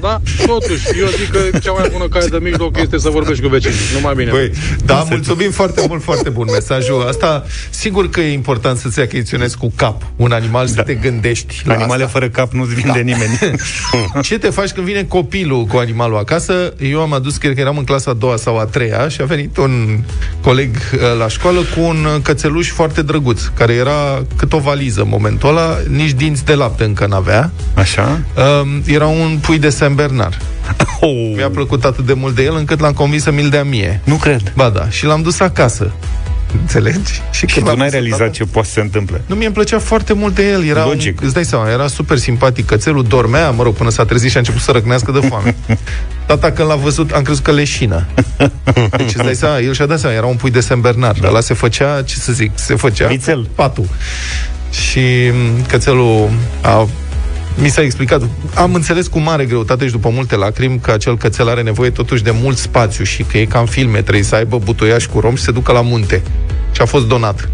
[0.02, 0.22] Da?
[0.46, 3.78] Totuși, eu zic că cea mai bună cale de mijloc este să vorbești cu vecinii.
[3.94, 4.32] Numai bine.
[4.32, 4.52] Băi,
[4.86, 7.08] da, mulțumim foarte mult, foarte bun mesajul.
[7.08, 11.74] Asta, sigur că e important să-ți achiziționezi cu cap un animal, să te gândești la
[11.74, 12.20] Animale asta.
[12.20, 13.40] fără cap nu-ți vinde nimeni.
[14.22, 16.74] Ce te faci când vine copilul cu animalul acasă?
[16.80, 19.26] Eu am adus, cred că eram în clasa a doua sau a treia și a
[19.26, 20.04] venit un
[20.42, 25.02] coleg uh, la școală cu un uh, cățeluș foarte drăguț, care era cât o valiză
[25.02, 27.52] în momentul ăla, nici dinți de lapte încă n-avea.
[27.74, 28.20] Așa?
[28.62, 30.38] Um, era un pui de Saint Bernard.
[31.02, 34.02] Oh, Mi-a plăcut atât de mult de el încât l-am convins să mi-l dea mie.
[34.04, 34.52] nu cred.
[34.56, 35.92] Ba da, și l-am dus acasă.
[36.62, 37.22] Înțelegi?
[37.32, 39.22] Și când tu l-am n-ai dus realizat acasă- ce poate să se întâmple.
[39.26, 40.66] nu, mie îmi plăcea foarte mult de el.
[40.66, 41.20] Era Logic.
[41.20, 42.66] Un, îți dai seama, era super simpatic.
[42.66, 45.56] Cățelul dormea, mă rog, până s-a trezit și a început să răcnească de foame.
[46.28, 48.06] Tata când l-a văzut, am crezut că leșină.
[48.98, 51.20] Deci îți dai seama, el și-a dat seama, era un pui de Saint Bernard.
[51.20, 53.48] Dar ăla se făcea, ce să zic, se făcea Vițel.
[53.56, 53.86] patul.
[54.72, 55.00] Și
[55.34, 56.30] m, cățelul
[56.62, 56.88] a
[57.62, 58.22] mi s-a explicat,
[58.56, 62.24] am înțeles cu mare greutate și după multe lacrimi că acel cățel are nevoie totuși
[62.24, 65.36] de mult spațiu și că e ca în filme, trebuie să aibă butoiaș cu rom
[65.36, 66.22] și se ducă la munte.
[66.72, 67.50] Și a fost donat.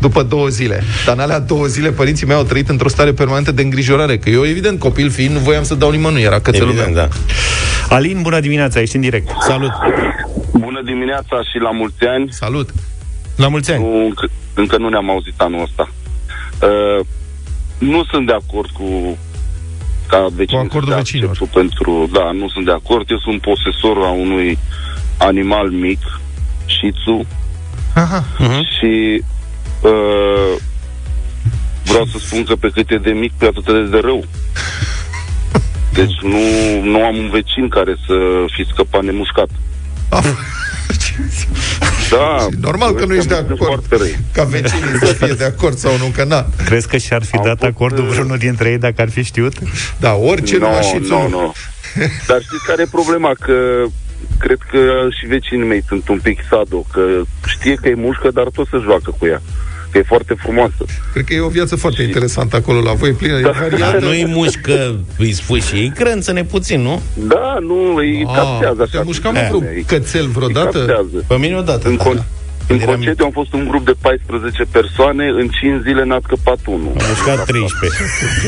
[0.00, 0.82] După două zile.
[1.06, 4.18] Dar în alea două zile părinții mei au trăit într-o stare permanentă de îngrijorare.
[4.18, 6.22] Că eu, evident, copil fiind, nu voiam să dau nimănui.
[6.22, 7.08] Era cățelul Evident, meu.
[7.88, 7.94] da.
[7.94, 9.30] Alin, bună dimineața, ești în direct.
[9.40, 9.70] Salut.
[10.52, 12.28] Bună dimineața și la mulți ani.
[12.30, 12.70] Salut!
[13.36, 13.82] La mulți ani.
[13.82, 15.88] Nu, încă, încă nu ne-am auzit anul ăsta.
[16.64, 17.06] Uh,
[17.78, 19.18] nu sunt de acord cu
[20.06, 21.30] ca vecini Cu acordul să dea vecinilor.
[21.30, 23.10] acceptul Pentru, da, nu sunt de acord.
[23.10, 24.58] Eu sunt posesor a unui
[25.16, 26.20] animal mic,
[26.66, 27.26] Shih Tzu,
[27.94, 28.24] Aha.
[28.78, 29.22] și
[29.80, 30.60] uh,
[31.84, 34.24] vreau să spun că pe cât e de mic, pe atât e de rău.
[35.92, 36.38] Deci nu,
[36.82, 38.14] nu am un vecin care să
[38.46, 39.48] fi scăpat nemușcat.
[42.10, 42.46] Da.
[42.60, 43.86] Normal că nu ești de ăștia acord.
[43.86, 44.18] Foarte răi.
[44.32, 46.46] Ca vecinii să fie de acord sau nu, că na.
[46.64, 49.22] Crezi că și-ar fi Au dat fost, acordul uh, vreunul dintre ei dacă ar fi
[49.22, 49.52] știut?
[49.96, 51.52] Da, orice Nu, numai și nu, nu.
[52.28, 53.32] Dar știți care e problema?
[53.40, 53.84] Că
[54.38, 54.78] cred că
[55.18, 57.00] și vecinii mei sunt un pic sado, că
[57.46, 59.42] știe că e mușcă, dar tot se joacă cu ea.
[59.94, 60.84] Că e foarte frumoasă.
[61.12, 63.50] Cred că e o viață foarte interesantă acolo la voi, plină de Da.
[63.50, 63.98] variată.
[64.04, 67.00] Nu-i mușcă, îi spui și ei crânță-ne puțin, nu?
[67.14, 68.90] Da, nu, îi Ah, captează așa.
[68.90, 70.78] Te-a mușcat cum mă spune, vreun îi- cățel îi vreodată?
[70.78, 71.24] captează.
[71.26, 71.88] Pe mine odată.
[71.88, 72.04] În, da.
[72.04, 72.24] con-
[72.66, 73.04] în Când eram mic.
[73.06, 76.92] concediu am fost un grup de 14 persoane, în 5 zile n-a scăpat unul.
[77.00, 78.00] Am mușcat 13.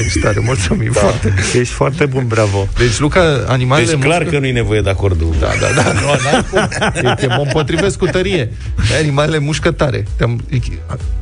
[0.05, 1.01] Ești tare, mulțumim Da.
[1.01, 1.35] foarte.
[1.61, 2.69] Ești foarte bun, bravo.
[2.79, 5.35] Deci, Luca, animalele Deci clar mușcă- că nu-i nevoie de acordul.
[5.41, 6.69] Da, da, da, nu, n-ai cum.
[6.93, 8.53] Te, te mă împotrivesc cu tărie.
[9.01, 10.05] Animalele mușcă tare.
[10.17, 10.41] Te-am,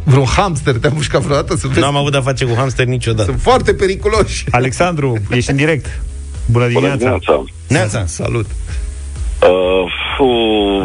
[0.05, 1.57] vreun hamster te-a mușcat vreodată?
[1.57, 1.79] Să vezi?
[1.79, 3.29] Nu am avut de-a face cu hamster niciodată.
[3.31, 4.45] Sunt foarte periculoși.
[4.51, 5.87] Alexandru, ești în direct.
[6.47, 7.19] Bună dimineața.
[7.69, 8.07] Neața.
[8.07, 8.47] Salut.
[9.51, 9.85] Uh,
[10.17, 10.27] fu,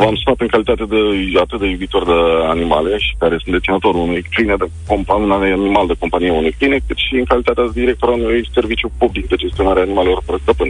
[0.02, 0.98] v-am sunat în calitate de
[1.44, 2.18] atât de iubitor de
[2.56, 6.78] animale și care sunt deținătorul unui câine de companie, un animal de companie unui câine,
[6.88, 10.38] cât și în calitate de director al unui serviciu public de gestionare a animalelor fără
[10.42, 10.70] stăpân.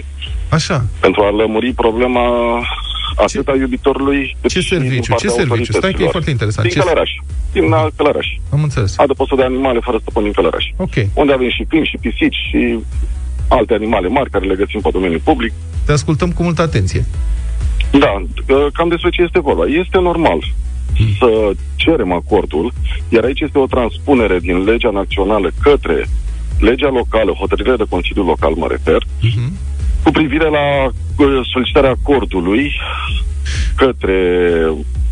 [0.58, 0.78] Așa.
[1.06, 2.26] Pentru a lămuri problema
[3.16, 5.12] atât a iubitorului cât Ce și din serviciu?
[5.12, 5.72] partea Ce serviciu?
[5.72, 6.12] Stai că e autorităților.
[6.16, 6.64] foarte interesant.
[6.68, 7.12] Din Ce- Călăraș.
[7.58, 8.28] Din uh, Călăraș.
[8.56, 8.92] Am înțeles.
[8.98, 10.66] Adăpostul de animale fără stăpân din Călăraș.
[10.86, 10.96] Ok.
[11.22, 12.60] Unde avem și câini și pisici și
[13.58, 15.54] alte animale mari care le găsim pe domeniul public.
[15.86, 17.06] Te ascultăm cu multă atenție.
[17.92, 18.22] Da,
[18.74, 19.64] cam despre ce este vorba.
[19.66, 20.40] Este normal
[21.20, 22.74] să cerem acordul,
[23.10, 26.06] iar aici este o transpunere din legea națională către
[26.60, 29.54] legea locală, hotărârea de Consiliu Local, mă refer, Mhm.
[30.04, 32.72] cu privire la uh, solicitarea acordului
[33.76, 34.18] către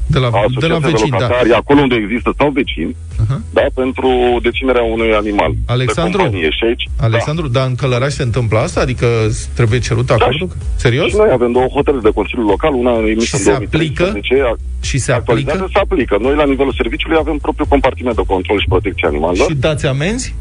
[0.08, 1.17] De la, de la asociația de, vecini, da.
[1.17, 3.41] locatari, acolo unde există sau vecini, Aha.
[3.54, 4.10] da, pentru
[4.41, 5.52] deținerea unui animal.
[5.65, 6.17] Alexandru?
[6.17, 6.50] De companie.
[6.50, 8.80] Și aici, Alexandru, dar în Călăraș se întâmplă asta?
[8.82, 9.08] Adică
[9.54, 10.50] trebuie cerut Da, acordul?
[10.76, 11.08] Serios?
[11.10, 14.98] Și noi avem două hotărâri de Consiliu Local, una emisă Și în se 2013, Și
[14.98, 15.72] se actualizată, aplică?
[15.74, 16.17] se aplică.
[16.22, 19.48] Noi, la nivelul serviciului, avem propriul compartiment de control și protecție animalelor.
[19.50, 20.36] Și dați amenzi?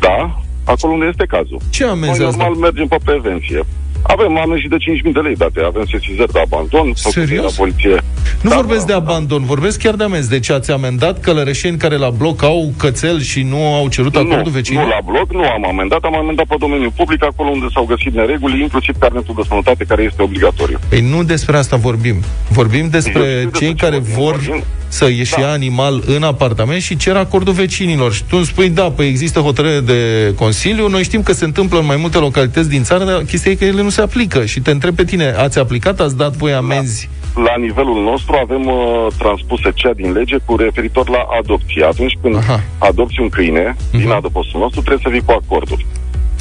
[0.00, 1.58] Da, acolo unde este cazul.
[1.70, 2.62] Ce Noi, amenzi ați normal, dat?
[2.62, 3.60] mergem pe prevenție.
[4.02, 7.44] Avem amenzi și de 5.000 de lei date, avem sesizări de abandon, făcute Serios?
[7.56, 7.94] la poliție.
[8.42, 8.98] Nu Da, vorbesc da, de da.
[8.98, 10.28] abandon, vorbesc chiar de amenzi.
[10.28, 14.50] Deci ați amendat călărășeni care la bloc au cățel și nu au cerut acordul nu,
[14.50, 14.84] vecinilor?
[14.86, 18.14] nu la bloc, nu am amendat, am amendat pe domeniul public, acolo unde s-au găsit
[18.14, 20.78] nereguli, inclusiv carnetul de sănătate care este obligatoriu.
[20.88, 22.16] Păi nu despre asta vorbim.
[22.48, 24.14] Vorbim Eu despre știu despre cei ce care vorbim.
[24.14, 25.50] vor Vorbim- să ieși Da.
[25.50, 28.12] animal în apartament și cer acordul vecinilor.
[28.12, 31.78] Și tu îmi spui, da, păi există hotărâre de Consiliu, noi știm că se întâmplă
[31.78, 34.44] în mai multe localități din țară, dar chestia e că ele nu se aplică.
[34.44, 37.08] Și te întreb pe tine, ați aplicat, ați dat voi amenzi?
[37.34, 41.84] La nivelul nostru avem uh, transpuse cea din lege cu referitor la adopție.
[41.84, 42.60] Atunci când Aha.
[42.78, 44.10] adopți un câine din Mhm.
[44.16, 45.84] adăpostul nostru, trebuie să vii cu acordul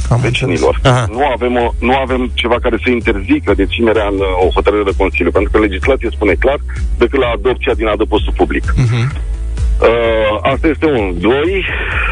[0.09, 0.79] Am vecinilor.
[0.83, 1.05] Aha.
[1.11, 4.97] Nu avem, o, nu avem ceva care să interzică deținerea în uh, o hotărâre de
[4.97, 6.59] Consiliu, pentru că legislația spune clar
[6.97, 8.73] decât la adopția din adăpostul public.
[8.75, 9.11] Mhm.
[9.81, 11.13] Uh, asta este un.
[11.19, 11.51] Doi,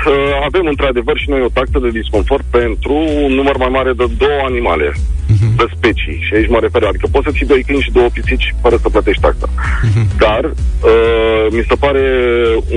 [0.07, 0.13] uh,
[0.45, 4.39] avem într-adevăr și noi o taxă de disconfort pentru un număr mai mare de două
[4.45, 4.91] animale,
[5.27, 5.55] Mhm.
[5.57, 6.19] de specii.
[6.27, 8.89] Și aici mă refer, adică poți să ții doi câini și două pisici fără să
[8.89, 9.49] plătești taxa.
[9.83, 10.17] Mhm.
[10.17, 12.03] Dar uh, mi se pare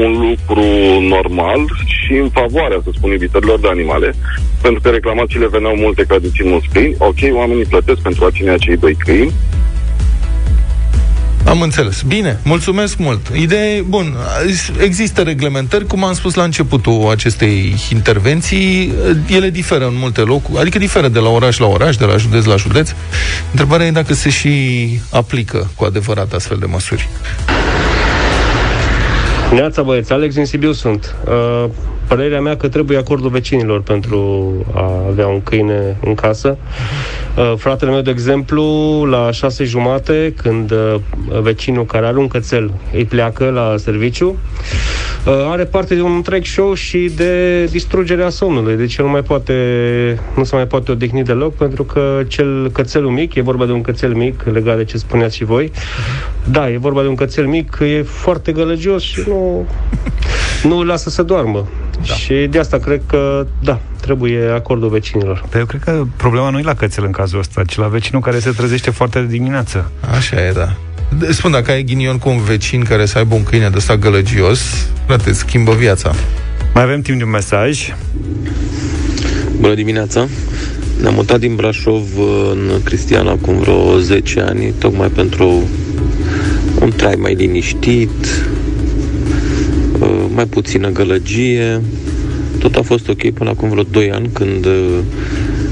[0.03, 0.65] un lucru
[1.01, 4.15] normal și în favoarea, să spun, iubitorilor de animale,
[4.63, 6.95] pentru că reclamațiile veneau multe că dețin mulți câini.
[6.99, 9.33] Ok, oamenii plătesc pentru a ține acei doi câini,
[11.49, 12.03] Am înțeles.
[12.03, 13.21] Bine, mulțumesc mult.
[13.35, 14.15] Idee, bun,
[14.83, 18.93] există reglementări, cum am spus la începutul acestei intervenții,
[19.29, 22.45] ele diferă în multe locuri, adică diferă de la oraș la oraș, de la județ
[22.45, 22.91] la județ.
[23.51, 24.51] Întrebarea e dacă se și
[25.11, 27.09] aplică cu adevărat astfel de măsuri.
[29.53, 31.15] Neața băieți, Alex din Sibiu sunt.
[31.27, 31.65] Uh,
[32.09, 36.59] părerea mea că trebuie acordul vecinilor pentru a avea un câine în casă.
[37.37, 38.65] Uh, fratele meu, de exemplu,
[39.11, 40.95] la șase jumate, când uh,
[41.43, 44.29] vecinul care are un cățel îi pleacă la serviciu,
[45.27, 48.77] uh, are parte de un întreg show și de distrugerea somnului.
[48.77, 49.55] Deci el nu mai poate,
[50.37, 53.81] nu se mai poate odihni deloc, pentru că cel cățelul mic, e vorba de un
[53.81, 55.73] cățel mic, legat de ce spuneați și voi,
[56.45, 59.67] da, e vorba de un cățel mic, e foarte gălăgios și nu,
[60.63, 61.67] nu îl lasă să doarmă.
[62.07, 62.15] Da.
[62.15, 65.45] Și de asta cred că, da, trebuie acordul vecinilor.
[65.51, 68.21] Dar eu cred că problema nu e la cățel în cazul ăsta, ci la vecinul
[68.21, 69.91] care se trezește foarte de dimineață.
[70.17, 70.75] Așa e, da.
[71.19, 73.97] De- Spun, dacă ai ghinion cu un vecin care să aibă un câine de ăsta
[73.97, 76.15] gălăgios, frate, schimbă viața.
[76.75, 77.93] Mai avem timp de un mesaj.
[79.61, 80.27] Bună dimineața!
[81.01, 82.03] Ne-am mutat din Brașov
[82.53, 85.63] în Cristiana acum vreo 10 ani, tocmai pentru
[86.81, 88.48] un trai mai liniștit, uh,
[90.39, 91.81] mai puțină gălăgie.
[92.59, 94.99] Tot a fost ok până acum vreo 2 ani, când uh,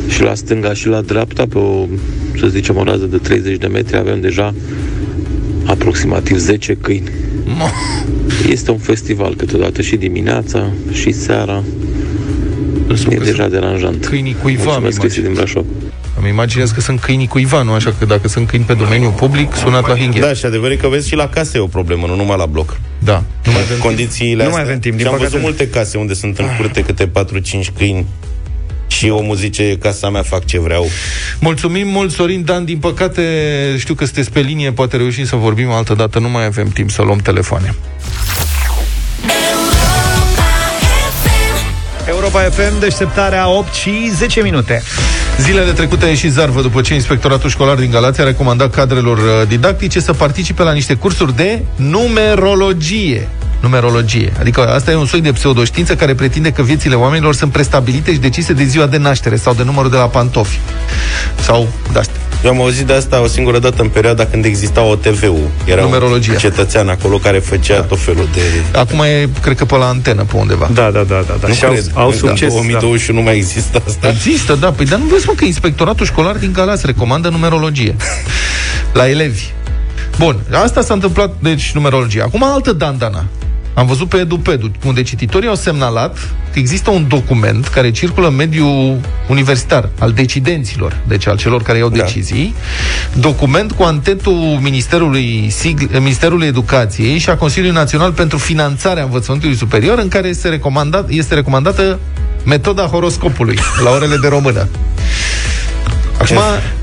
[0.09, 1.87] și la stânga și la dreapta, pe o,
[2.39, 4.55] să zicem, o rază de 30 de metri, avem deja
[5.65, 7.09] aproximativ 10 câini.
[8.51, 11.63] Este un festival câteodată și dimineața și seara.
[12.87, 14.07] Presupun E că deja sunt deranjant.
[14.07, 15.53] câinii cuiva, Mulțumesc, îmi Cristi din imaginez.
[15.53, 15.67] Brașov.
[16.27, 19.55] Îmi imaginez că sunt câinii cuiva, nu așa că dacă sunt câini pe domeniul public,
[19.55, 20.21] sunat la hinghe.
[20.21, 22.47] Da, și adevărul e că vezi și la case e o problemă, nu numai la
[22.47, 22.77] bloc.
[22.99, 23.23] da.
[23.45, 24.63] Nu mai avem Condițiile Nu mai astea.
[24.63, 25.49] avem timp, Și din am văzut păcate.
[25.51, 28.07] multe case unde sunt în curte câte 4-5 câini
[28.87, 30.87] și omul zice, casa mea fac ce vreau.
[31.41, 32.65] Mulțumim mult, Sorin Dan.
[32.65, 33.23] Din păcate,
[33.79, 36.19] știu că sunteți pe linie, poate reușim să vorbim altă dată.
[36.19, 37.75] Nu mai avem timp să luăm telefoane.
[42.09, 44.83] Europa FM, deșteptarea 8 și 10 minute.
[45.41, 49.49] Zilele trecute a ieșit zarvă după ce Inspectoratul Școlar din Galația a recomandat cadrelor uh,
[49.49, 53.29] didactice să participe la niște cursuri de numerologie.
[53.61, 54.33] Numerologie.
[54.39, 58.19] Adică asta e un soi de pseudoștiință care pretinde că viețile oamenilor sunt prestabilite și
[58.19, 60.61] decise de ziua de naștere sau de numărul de la pantofi.
[61.41, 62.21] Sau de astea.
[62.45, 65.49] Eu am auzit de asta o singură dată în perioada când exista OTV-ul.
[65.65, 66.33] Era Numerologia.
[66.33, 67.83] un cetățean acolo care făcea da.
[67.83, 68.41] tot felul de...
[68.79, 70.71] Acum e, cred că pe la antenă, pe undeva.
[70.73, 71.37] Da, da, da, da.
[71.41, 71.49] da.
[71.49, 71.91] Nu și au, cred.
[71.95, 72.49] au În succes.
[72.49, 72.55] Da.
[72.55, 74.09] 2021 nu mai există asta.
[74.09, 74.71] Există, da.
[74.71, 77.97] Păi, dar nu vezi, mă, că Inspectoratul Școlar din Galați recomandă numerologie
[78.93, 79.45] la elevi.
[80.19, 82.23] Bun, asta s-a întâmplat, deci, numerologie.
[82.23, 83.25] Acum altă dandana.
[83.77, 86.19] Am văzut pe EduPedu, unde cititorii au semnalat
[86.53, 91.79] că există un document care circulă în mediul universitar, al decidenților, deci al celor care
[91.79, 91.97] iau Da.
[91.97, 92.55] decizii,
[93.15, 99.99] document cu antetul Ministerului, Sig- Ministerului Educației și a Consiliului Național pentru Finanțarea Învățământului Superior,
[99.99, 101.99] în care este, recomandat, este recomandată
[102.45, 104.69] metoda horoscopului la orele de română.
[106.21, 106.37] Acum,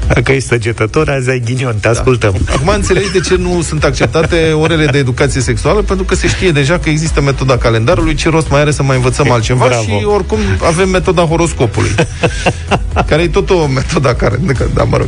[0.08, 2.36] Dacă ești săgetător, azi ai ghinion, te ascultăm.
[2.50, 6.52] acum înțelegi de ce nu sunt acceptate orele de educație sexuală, pentru că se știe
[6.52, 9.84] deja că există metoda calendarului, ce rost mai are să mai învățăm altceva Bravo.
[9.84, 11.90] și oricum avem metoda horoscopului,
[13.10, 14.40] care e tot o metoda care...
[14.74, 15.08] Da, mă rog.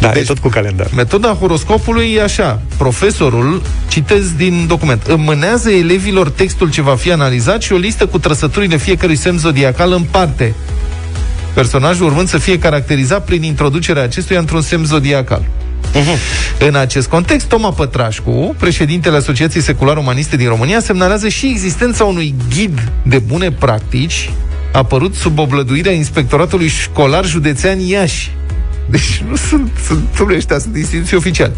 [0.00, 0.86] Da, deci, e tot cu calendar.
[0.94, 2.60] Metoda horoscopului e așa.
[2.76, 8.18] Profesorul, citez din document, înmânează elevilor textul ce va fi analizat și o listă cu
[8.18, 10.54] trăsăturile fiecărui semn zodiacal în parte.
[11.54, 15.42] Personajul urmând să fie caracterizat prin introducerea acestuia într-un semn zodiacal.
[15.94, 16.18] Uh-huh.
[16.58, 22.34] În acest context, Toma Pătrașcu, președintele Asociației Secular Umaniste din România, semnalează și existența unui
[22.48, 24.30] ghid de bune practici
[24.72, 28.30] apărut sub oblăduirea Inspectoratului Școlar Județean Iași.
[28.90, 31.52] Deci nu sunt, sunt ăștia, sunt instituții oficiale.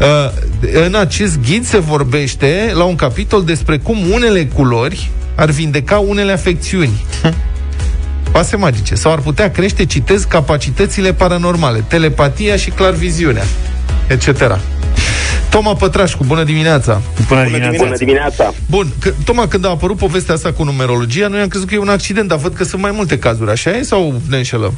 [0.00, 5.98] Uh, în acest ghid se vorbește la un capitol despre cum unele culori ar vindeca
[5.98, 7.04] unele afecțiuni.
[8.32, 8.94] Pase magice.
[8.94, 13.42] Sau ar putea crește, citez, capacitățile paranormale, telepatia și clarviziunea,
[14.08, 14.58] etc.
[15.50, 17.00] Toma Pătrașcu, bună dimineața!
[17.28, 17.84] Bună dimineața!
[17.84, 18.52] Bună dimineața!
[18.70, 21.78] Bun, că, Toma, când a apărut povestea asta cu numerologia, noi am crezut că e
[21.78, 24.72] un accident, dar văd că sunt mai multe cazuri, așa e sau ne înșelăm?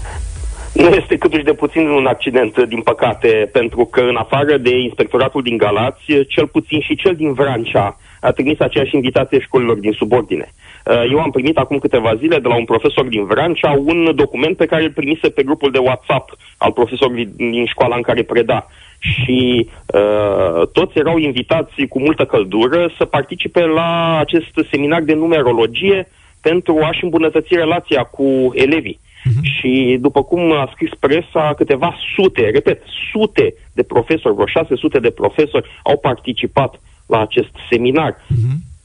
[0.73, 5.43] Nu este cât de puțin un accident, din păcate, pentru că în afară de inspectoratul
[5.43, 10.53] din Galați, cel puțin și cel din Vrancea a trimis aceeași invitație școlilor din subordine.
[10.91, 14.57] Uh, Eu am primit acum câteva zile de la un profesor din Vrancea un document
[14.57, 18.67] pe care îl primise pe grupul de WhatsApp al profesorului din școala în care preda.
[18.99, 26.09] Și uh, toți erau invitați cu multă căldură să participe la acest seminar de numerologie
[26.41, 29.01] pentru a-și îmbunătăți relația cu elevii.
[29.43, 35.11] Și după cum a scris presa, câteva sute, repet, sute de profesori, vreo 600 de
[35.11, 38.17] profesori au participat la acest seminar.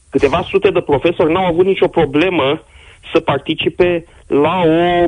[0.09, 2.61] Câteva sute de profesori n-au avut nicio problemă
[3.13, 5.05] să participe la o,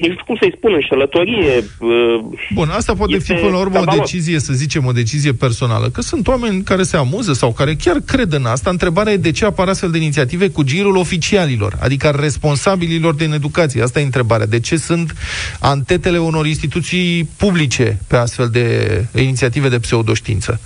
[0.00, 1.64] nu știu cum să-i spun, înșelătorie.
[1.80, 2.20] uh,
[2.54, 4.10] Bun, asta poate Este fi până la urmă o scandalos.
[4.10, 5.88] decizie, să zicem, o decizie personală.
[5.88, 8.70] Că sunt oameni care se amuză sau care chiar cred în asta.
[8.70, 13.32] Întrebarea e de ce apar astfel de inițiative cu girul oficialilor, adică al responsabililor din
[13.32, 13.82] educație.
[13.82, 14.46] Asta e întrebarea.
[14.46, 15.14] De ce sunt
[15.60, 20.60] antetele unor instituții publice pe astfel de inițiative de pseudoștiință?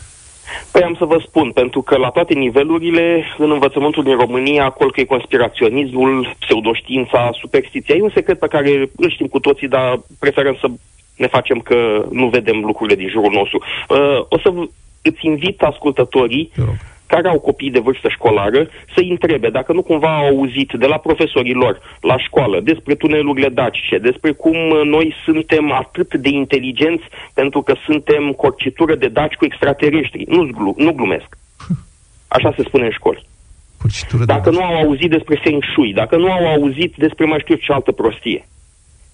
[0.72, 4.90] Păi am să vă spun, pentru că la toate nivelurile, în învățământul din România, acolo
[4.90, 10.00] că e conspiraționismul, pseudoștiința, superstiția, e un secret pe care îl știm cu toții, dar
[10.18, 10.66] preferăm să
[11.16, 13.62] ne facem că nu vedem lucrurile din jurul nostru.
[13.88, 14.70] Uh, o să v-
[15.02, 16.74] îți invit ascultătorii Te rog.
[17.12, 20.96] Care au copii de vârstă școlară să-i întrebe dacă nu cumva au auzit de la
[20.96, 27.04] profesorii lor la școală despre tunelurile dacice, despre cum uh, noi suntem atât de inteligenți
[27.34, 30.24] pentru că suntem corcitură de daci cu extraterestri.
[30.28, 31.28] Nu, glu- nu glumesc.
[32.36, 33.26] Așa se spune în școli.
[33.80, 37.38] Curcitură de Dacă nu au auzit despre Feng Shui, dacă nu au auzit despre mai
[37.40, 38.44] știu ce altă prostie.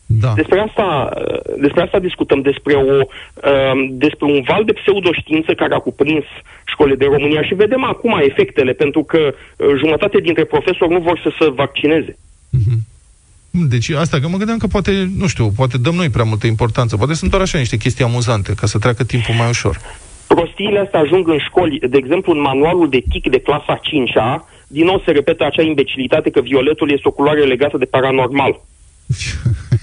[0.07, 0.33] Da.
[0.35, 5.75] Despre asta, uh, despre asta discutăm, despre, o, uh, despre un val de pseudoștiință care
[5.75, 6.25] a cuprins
[6.65, 11.21] școlile de România și vedem acum efectele, pentru că uh, jumătate dintre profesori nu vor
[11.23, 12.17] să se vaccineze.
[13.51, 16.97] Deci asta, că mă gândeam că poate, nu știu, poate dăm noi prea multă importanță.
[16.97, 19.81] Poate sunt doar așa niște chestii amuzante, ca să treacă timpul mai ușor.
[20.27, 24.85] Prostiile astea ajung în școli, de exemplu în manualul de TIC de clasa 5-a, din
[24.85, 28.61] nou se repetă acea imbecilitate că violetul este o culoare legată de paranormal.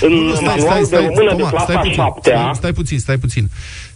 [0.00, 3.16] În Nu, manualul de română de Toma, clasa stai, puțin, 7 stai, stai puțin, stai
[3.16, 3.44] puțin.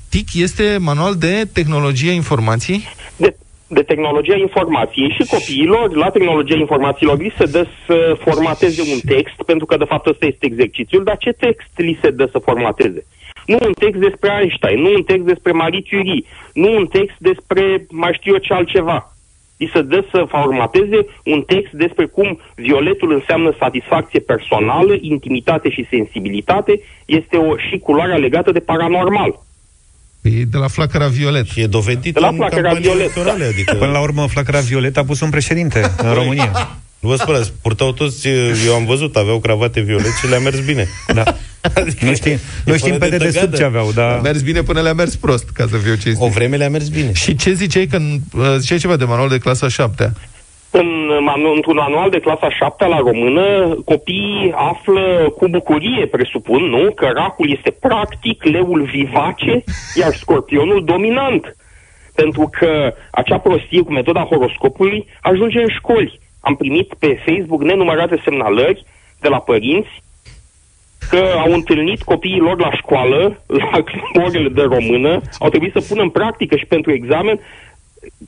[0.09, 2.83] TIC este manual de tehnologie informației?
[3.17, 3.37] de,
[3.67, 9.43] de tehnologia informației și copiilor, la tehnologia informațiilor, li se dă să formateze un text,
[9.47, 13.07] pentru că de fapt ăsta este exercițiul, dar ce text li se dă să formateze?
[13.47, 17.87] Nu un text despre Einstein, nu un text despre Marie Curie, nu un text despre
[17.91, 19.14] mai știu eu ce altceva.
[19.65, 25.87] Li se dă să formateze un text despre cum violetul înseamnă satisfacție personală, intimitate și
[25.91, 29.43] sensibilitate, este o și culoarea legată de paranormal.
[30.23, 31.47] E de la flacăra violet.
[31.47, 33.45] Și e dovedit De la în flacăra campanii violet, electorale.
[33.45, 36.51] Adică, Până la urmă, flacăra violet a pus un președinte în România.
[37.01, 38.29] nu vă spărați, purtau toți,
[38.67, 40.89] eu am văzut, aveau cravate violet și le-a mers bine.
[41.15, 41.23] Da.
[41.75, 43.57] Adică, Nu știm, e nu știm fără pe de dedesubt tăgadă.
[43.57, 44.21] ce aveau, A dar...
[44.21, 46.23] mers bine până le-a mers prost, ca să fiu cinstit.
[46.23, 47.13] O vreme le-a mers bine.
[47.13, 47.99] Și ce ziceai că
[48.37, 50.13] uh, ziceai ceva de manual de clasa 7
[50.71, 50.87] În,
[51.25, 57.11] manu- într-un manual de clasa 7 la română, copiii află cu bucurie, presupun, nu, că
[57.15, 61.57] racul este practic leul vivace, iar scorpionul dominant.
[62.15, 66.21] Pentru că acea prostie cu metoda horoscopului ajunge în școli.
[66.41, 68.85] Am primit pe Facebook nenumărate semnalări
[69.21, 70.03] de la părinți
[71.11, 73.85] că au întâlnit copiii lor la școală, la
[74.25, 77.41] orele de română, au trebuit să pună în practică și pentru examen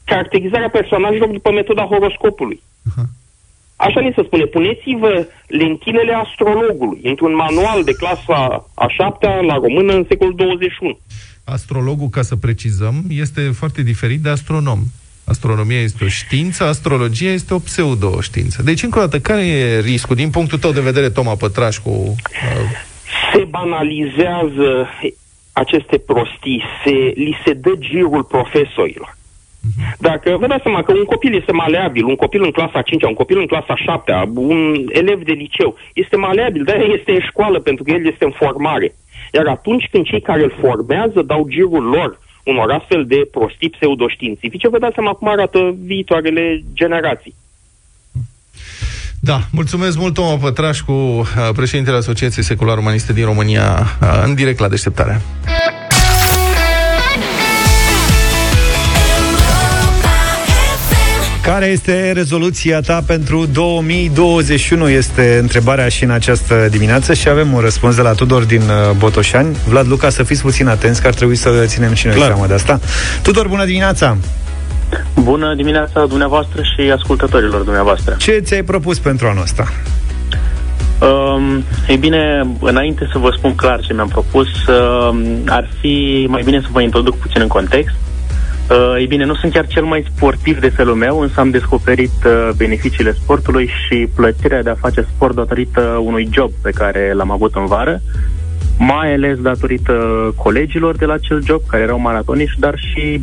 [0.04, 2.62] caracterizarea personajelor după metoda horoscopului.
[3.76, 9.92] Așa ni se spune, puneți-vă lentilele astrologului într-un manual de clasa a șaptea la română
[9.92, 10.98] în secolul 21.
[11.44, 14.78] Astrologul, ca să precizăm, este foarte diferit de astronom.
[15.28, 18.62] Astronomia este o știință, astrologia este o pseudo-știință.
[18.62, 21.90] Deci, încă o dată, care e riscul, din punctul tău de vedere, Toma Pătrașcu?
[21.90, 22.16] Uh,
[23.32, 24.88] Se banalizează
[25.52, 29.16] aceste prostii, se, li se dă girul profesorilor.
[29.98, 33.14] Dacă vă dați seama că un copil este maleabil, un copil în clasa 5 un
[33.14, 37.84] copil în clasa 7 un elev de liceu, este maleabil, dar este în școală pentru
[37.84, 38.94] că el este în formare.
[39.32, 44.68] Iar atunci când cei care îl formează dau girul lor unor astfel de prostii pseudoștiințifice,
[44.68, 47.34] vă dați seama cum arată viitoarele generații.
[49.20, 54.58] Da, mulțumesc mult, Toma Pătrașcu, uh, președintele Asociației Secular Umaniste din România, uh, în direct
[54.58, 55.20] la deșteptarea.
[61.46, 64.88] Care este rezoluția ta pentru 2021?
[64.88, 68.96] Este întrebarea și în această dimineață și avem un răspuns de la Tudor din uh,
[68.98, 69.56] Botoșani.
[69.68, 72.54] Vlad Luca, să fiți puțin atenți, că ar trebui să ținem și noi seama de
[72.54, 72.80] asta.
[73.22, 74.16] Tudor, bună dimineața!
[75.22, 78.16] Bună dimineața dumneavoastră și ascultătorilor dumneavoastră.
[78.18, 79.72] Ce ți-ai propus pentru anul ăsta?
[81.00, 86.42] Um, ei bine, înainte să vă spun clar ce mi-am propus, uh, ar fi mai
[86.42, 87.94] bine să vă introduc puțin în context.
[87.94, 88.15] Uh,
[88.98, 92.48] ei bine, nu sunt chiar cel mai sportiv de felul meu, însă am descoperit uh,
[92.56, 97.54] beneficiile sportului și plăcerea de a face sport datorită unui job pe care l-am avut
[97.54, 98.00] în vară,
[98.78, 99.94] mai ales datorită
[100.36, 103.20] colegilor de la acel job, care erau maratoniști, dar și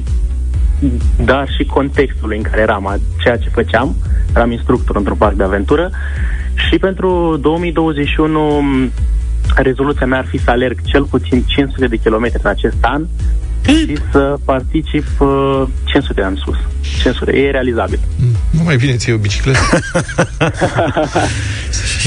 [1.25, 3.95] dar și contextului în care eram, ceea ce făceam.
[4.35, 5.89] Eram instructor într-un parc de aventură
[6.69, 8.63] și pentru 2021
[9.55, 13.05] rezoluția mea ar fi să alerg cel puțin 500 de kilometri în acest an
[13.65, 16.55] și să particip uh, 500 de ani sus.
[17.01, 17.99] 500, e realizabil.
[18.49, 19.59] Nu mai bine ție o bicicletă.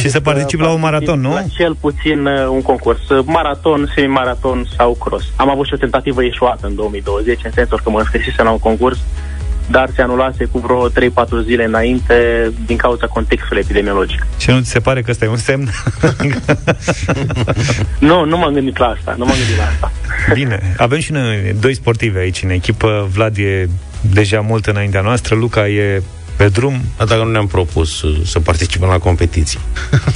[0.01, 1.33] și să particip la un maraton, nu?
[1.33, 3.01] La cel puțin uh, un concurs.
[3.25, 5.25] Maraton, semi-maraton sau cross.
[5.37, 8.59] Am avut și o tentativă ieșuată în 2020, în sensul că mă înscrisesem la un
[8.59, 8.99] concurs
[9.71, 10.93] dar se anulase cu vreo 3-4
[11.45, 14.27] zile înainte din cauza contextului epidemiologic.
[14.39, 15.71] Și nu ți se pare că ăsta e un semn?
[18.09, 19.93] nu, nu m-am gândit la asta, nu m-am gândit la asta.
[20.33, 23.09] Bine, avem și noi doi sportivi aici în echipă.
[23.13, 23.69] Vlad e
[24.01, 26.03] deja mult înaintea noastră, Luca e
[26.37, 26.81] pe drum.
[26.97, 29.59] Dacă nu ne-am propus uh, să participăm la competiții.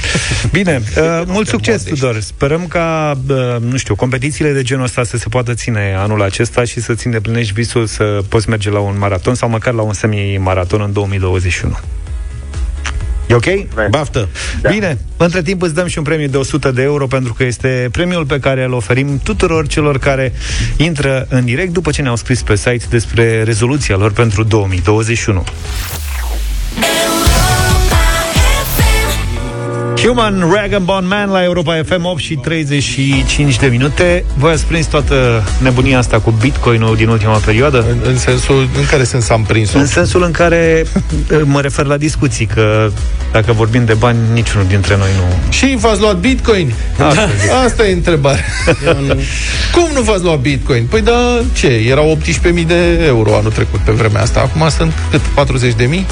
[0.51, 2.19] Bine, uh, mult succes, Tudor.
[2.19, 6.63] Sperăm ca, uh, nu știu, competițiile de genul ăsta să se poată ține anul acesta
[6.63, 10.81] și să-ți îndeplinești visul să poți merge la un maraton sau măcar la un semi-maraton
[10.81, 11.77] în 2021.
[13.27, 13.89] E ok?
[13.89, 14.29] Baftă!
[14.61, 14.69] Da.
[14.69, 17.89] Bine, între timp îți dăm și un premiu de 100 de euro pentru că este
[17.91, 20.33] premiul pe care îl oferim tuturor celor care
[20.77, 25.43] intră în direct după ce ne-au scris pe site despre rezoluția lor pentru 2021.
[30.03, 34.25] Human Rag and Bone Man la Europa FM 8 și 35 de minute.
[34.37, 37.85] Voi ați prins toată nebunia asta cu Bitcoin-ul din ultima perioadă?
[37.89, 39.77] În, în sensul, în care sens am prins-o?
[39.77, 40.85] În sensul în care
[41.43, 42.91] mă refer la discuții, că
[43.31, 45.51] dacă vorbim de bani, niciunul dintre noi nu...
[45.51, 46.73] Și v-ați luat Bitcoin?
[47.07, 47.29] Asta,
[47.65, 48.45] Asta e întrebarea.
[49.75, 50.85] Cum nu v-ați luat Bitcoin?
[50.89, 51.67] Păi da, ce?
[51.67, 52.17] Erau
[52.59, 54.39] 18.000 de euro anul trecut pe vremea asta.
[54.39, 55.21] Acum sunt cât?
[55.71, 56.05] 40.000?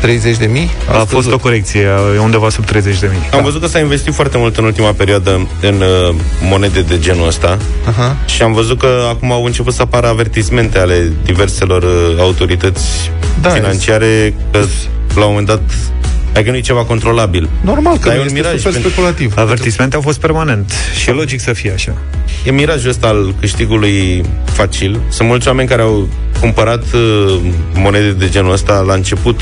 [0.00, 0.70] 30 de mii?
[0.88, 1.32] A fost văzut.
[1.32, 3.22] o corecție, e undeva sub 30 de mii.
[3.22, 3.44] Am da.
[3.44, 7.56] văzut că s-a investit foarte mult în ultima perioadă în uh, monede de genul ăsta
[7.56, 8.26] uh-huh.
[8.26, 13.48] și am văzut că acum au început să apară avertismente ale diverselor uh, autorități da,
[13.48, 14.58] financiare că
[15.14, 15.62] la un moment dat
[16.34, 17.48] Adică nu e ceva controlabil.
[17.60, 18.90] Normal că e un miraj super pentru...
[18.90, 19.32] speculativ.
[19.36, 21.92] Avertismente au fost permanent și e logic să fie așa.
[22.44, 25.00] E mirajul ăsta al câștigului facil.
[25.08, 26.08] Sunt mulți oameni care au
[26.40, 27.40] cumpărat uh,
[27.74, 29.40] monede de genul ăsta la început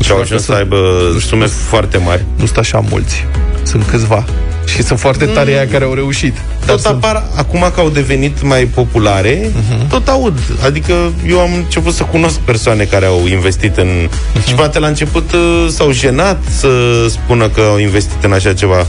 [0.00, 0.76] și au ajuns să aibă
[1.20, 2.24] sume foarte mari.
[2.36, 3.26] Nu sunt așa mulți.
[3.62, 4.24] Sunt câțiva.
[4.66, 5.56] Și sunt foarte tare mm.
[5.56, 6.36] aia care au reușit.
[6.66, 6.94] Tot sunt...
[6.94, 9.88] apar, acum că au devenit mai populare, uh-huh.
[9.88, 10.38] tot aud.
[10.64, 13.88] Adică eu am început să cunosc persoane care au investit în...
[14.08, 14.46] Uh-huh.
[14.46, 16.68] Și poate la început uh, s-au jenat să
[17.08, 18.86] spună că au investit în așa ceva.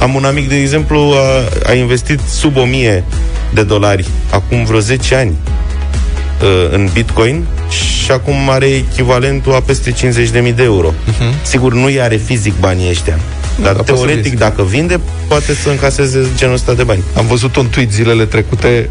[0.00, 3.04] Am un amic, de exemplu, a, a investit sub 1000
[3.54, 5.36] de dolari acum vreo 10 ani
[6.42, 10.88] uh, în Bitcoin și acum are echivalentul a peste 50.000 de euro.
[10.88, 11.42] Uh-huh.
[11.42, 13.18] Sigur, nu i are fizic banii ăștia.
[13.62, 17.02] Dar da, teoretic, dacă vinde, poate să încaseze genul ăsta de bani.
[17.16, 18.90] Am văzut un tweet zilele trecute,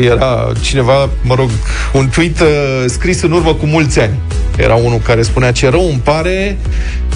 [0.00, 1.50] era cineva, mă rog,
[1.92, 2.46] un tweet uh,
[2.86, 4.14] scris în urmă cu mulți ani.
[4.56, 6.58] Era unul care spunea ce rău îmi pare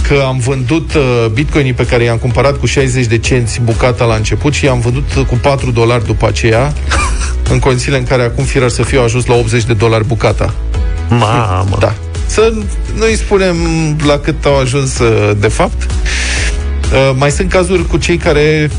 [0.08, 4.14] că am vândut uh, bitcoinii pe care i-am cumpărat cu 60 de cenți bucata la
[4.14, 6.72] început și i-am vândut cu 4 dolari după aceea,
[7.50, 10.54] în condițiile în care acum firar să fiu ajuns la 80 de dolari bucata.
[11.08, 11.76] Mamă!
[11.78, 11.94] Da.
[12.26, 12.52] Să
[12.96, 13.56] nu-i spunem
[14.06, 15.90] la cât au ajuns uh, de fapt.
[16.92, 18.70] Uh, mai sunt cazuri cu cei care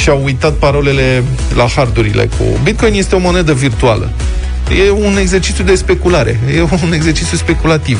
[0.00, 1.22] și-au uitat parolele
[1.54, 2.44] la hardurile cu...
[2.62, 4.10] Bitcoin este o monedă virtuală.
[4.86, 6.40] E un exercițiu de speculare.
[6.56, 7.98] E un exercițiu speculativ.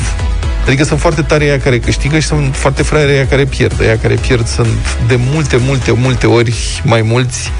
[0.65, 3.81] Adică sunt foarte tare ea care câștigă și sunt foarte fraiere ea care pierd.
[3.81, 7.51] Ea care pierd sunt de multe, multe, multe ori mai mulți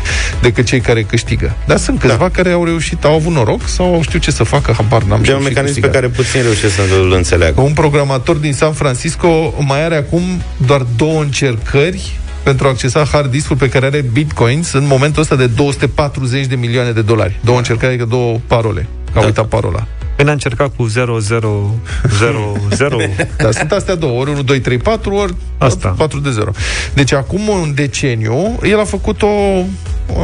[0.42, 1.56] decât cei care câștigă.
[1.66, 2.30] Dar sunt câțiva da.
[2.30, 5.24] care au reușit, au avut noroc sau au știut ce să facă, habar n-am.
[5.24, 7.62] E un mecanism pe care puțin reușesc să îl înțeleagă.
[7.62, 10.22] Un programator din San Francisco mai are acum
[10.66, 15.36] doar două încercări pentru a accesa hard disk pe care are bitcoins în momentul ăsta
[15.36, 17.40] de 240 de milioane de dolari.
[17.44, 18.88] Două încercări, adică două parole.
[19.14, 19.26] Că da.
[19.26, 19.88] uitat parola.
[20.22, 21.76] Păi n-a încercat cu 0, 0,
[22.18, 22.98] 0, 0.
[23.38, 25.94] da, sunt astea două, ori 1, 2, 3, 4, ori Asta.
[25.98, 26.52] 4 de 0.
[26.94, 29.28] Deci acum un deceniu, el a făcut o...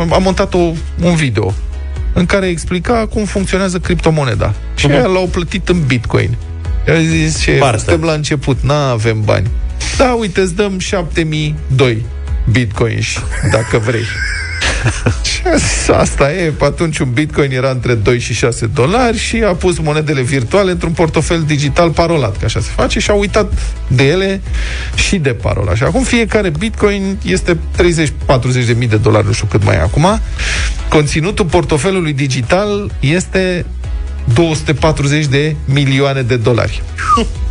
[0.10, 0.58] a montat o,
[1.04, 1.54] un video
[2.14, 4.54] în care explica cum funcționează criptomoneda.
[4.76, 5.04] Și uh-huh.
[5.04, 6.38] l-au plătit în bitcoin.
[6.88, 9.48] El zis, ce, suntem la început, n-avem bani.
[9.98, 12.06] Da, uite, îți dăm 7002
[12.52, 13.08] bitcoins,
[13.52, 14.06] dacă vrei.
[15.30, 19.52] și asta e, pe atunci un bitcoin era între 2 și 6 dolari și a
[19.52, 23.54] pus monedele virtuale într-un portofel digital parolat, că așa se face, și a uitat
[23.88, 24.42] de ele
[24.96, 25.76] și de parola.
[25.76, 27.58] Și acum fiecare bitcoin este 30-40
[28.66, 30.20] de mii de dolari, nu știu cât mai e acum.
[30.90, 33.66] Conținutul portofelului digital este
[34.34, 36.84] 240 de milioane de dolari.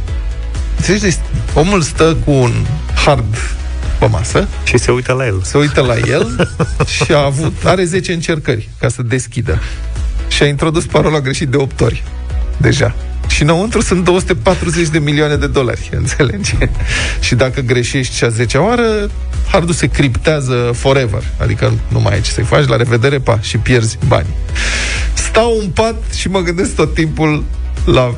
[0.86, 1.14] Deci,
[1.54, 2.52] omul stă cu un
[3.04, 3.56] hard
[3.98, 4.48] pe masă.
[4.64, 5.40] Și se uită la el.
[5.44, 6.50] Se uită la el
[7.04, 9.60] și a avut, are 10 încercări ca să deschidă.
[10.28, 12.02] Și a introdus parola greșit de 8 ori.
[12.56, 12.94] Deja.
[13.28, 16.54] Și înăuntru sunt 240 de milioane de dolari, înțelegi?
[17.20, 19.10] și dacă greșești și a 10 oară,
[19.50, 21.22] hardul se criptează forever.
[21.38, 24.26] Adică nu mai ai ce să-i faci, la revedere, pa, și pierzi bani.
[25.14, 27.44] Stau în pat și mă gândesc tot timpul
[27.84, 28.14] la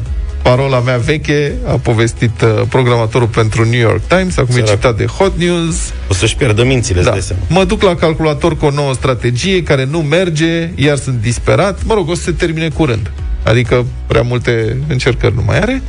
[0.48, 4.68] parola mea veche, a povestit uh, programatorul pentru New York Times, acum Sărac.
[4.68, 5.92] e citat de Hot News.
[6.08, 7.16] O să-și pierdă mințile, da.
[7.48, 11.84] Mă duc la calculator cu o nouă strategie care nu merge, iar sunt disperat.
[11.84, 13.10] Mă rog, o să se termine curând.
[13.42, 15.82] Adică prea multe încercări nu mai are.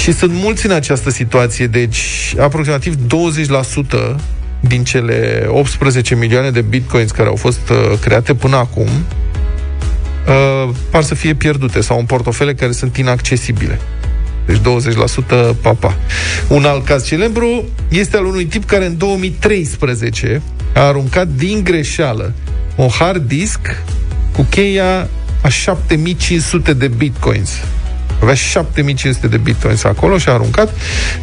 [0.00, 4.16] Și sunt mulți în această situație, deci aproximativ 20%
[4.60, 8.88] din cele 18 milioane de bitcoins care au fost uh, create până acum
[10.26, 13.80] uh, par să fie pierdute sau în portofele care sunt inaccesibile.
[14.46, 14.60] Deci 20%
[15.62, 15.96] papa.
[16.48, 20.42] Un alt caz celebru este al unui tip care în 2013
[20.74, 22.32] a aruncat din greșeală
[22.74, 23.60] un hard disk
[24.32, 25.08] cu cheia
[25.42, 27.50] a 7500 de bitcoins.
[28.22, 30.74] Avea 7500 de bitcoins acolo și a aruncat.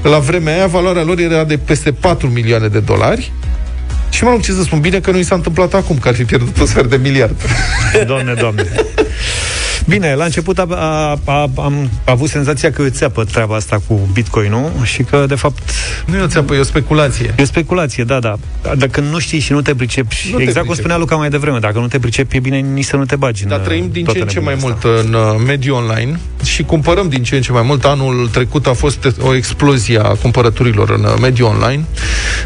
[0.04, 3.32] La vremea aia, valoarea lor era de peste 4 milioane de dolari
[4.10, 6.16] și mă rog, ce să spun, bine că nu i s-a întâmplat acum, că ar
[6.16, 7.41] fi pierdut un sfert de miliard.
[8.05, 8.64] Doamne, doamne.
[9.89, 14.09] Bine, la început a, a, a, am avut senzația că îți țeapă treaba asta cu
[14.13, 15.69] Bitcoin-ul și că, de fapt...
[16.05, 17.33] Nu e o țeapă, e o speculație.
[17.37, 18.35] E o speculație, da, da.
[18.77, 21.59] Dacă nu știi și nu te pricepi, nu exact te cum spunea Luca mai devreme,
[21.59, 24.19] dacă nu te pricepi, e bine nici să nu te bagi Dar trăim din ce
[24.19, 24.67] în ce mai asta.
[24.67, 27.85] mult în uh, mediul online și cumpărăm din ce în ce mai mult.
[27.85, 31.83] Anul trecut a fost o explozie a cumpărăturilor în uh, mediul online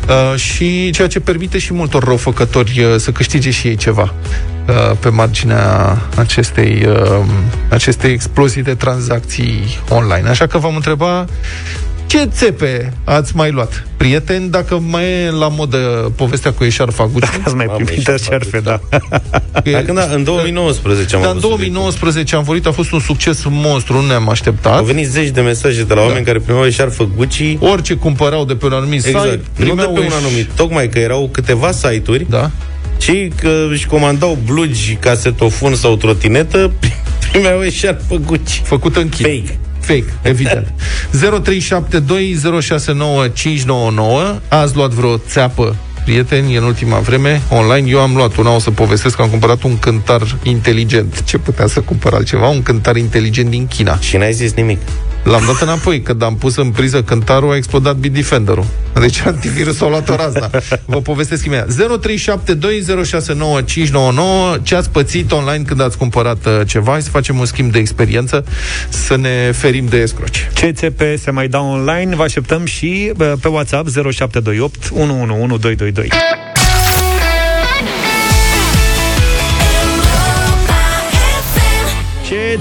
[0.07, 4.13] uh, și ceea ce permite și multor răufăcători uh, să câștige și ei ceva.
[4.67, 7.25] Uh, pe marginea acestei, uh,
[7.69, 10.29] acestei explozii de tranzacții online.
[10.29, 11.25] Așa că v-am întreba
[12.13, 13.87] ce țepe ați mai luat?
[13.97, 17.19] Prieteni, dacă mai e la modă povestea cu eșarfa Gucci?
[17.19, 18.79] Dacă ați mai primit eșarfe, da.
[19.71, 24.01] Dacă, da, în 2019 am da, în 2019 am vorbit, a fost un succes monstru,
[24.01, 24.77] nu ne-am așteptat.
[24.77, 26.05] Au venit zeci de mesaje de la da.
[26.05, 27.57] oameni care primeau eșarfă Gucci.
[27.59, 29.29] Orice cumpărau de pe un anumit exact.
[29.29, 29.41] site.
[29.55, 32.51] Nu de pe un anumit, tocmai că erau câteva site-uri da
[32.97, 36.71] cei că își comandau blugi, casetofon sau trotinetă,
[37.31, 38.61] primeau eșarpă Gucci.
[38.63, 39.29] Făcută în China.
[39.29, 39.57] Fake.
[39.79, 40.73] Fake, evident.
[41.13, 41.17] 0372069599
[44.47, 47.89] Ați luat vreo țeapă prieteni în ultima vreme online.
[47.89, 51.23] Eu am luat una, o să povestesc că am cumpărat un cântar inteligent.
[51.23, 52.47] Ce putea să cumpăr altceva?
[52.47, 53.99] Un cântar inteligent din China.
[53.99, 54.79] Și n-ai zis nimic.
[55.23, 58.65] L-am dat înapoi, când am pus în priză cântarul, a explodat Bitdefender-ul.
[58.99, 60.49] Deci antivirusul a luat o razna.
[60.85, 61.67] Vă povestesc imediat.
[61.69, 61.73] 0372069599
[64.61, 66.91] Ce ați pățit online când ați cumpărat uh, ceva?
[66.91, 68.45] Hai să facem un schimb de experiență,
[68.89, 70.49] să ne ferim de escroci.
[70.53, 76.07] CCP se mai dau online, vă așteptăm și uh, pe WhatsApp 0728 111222.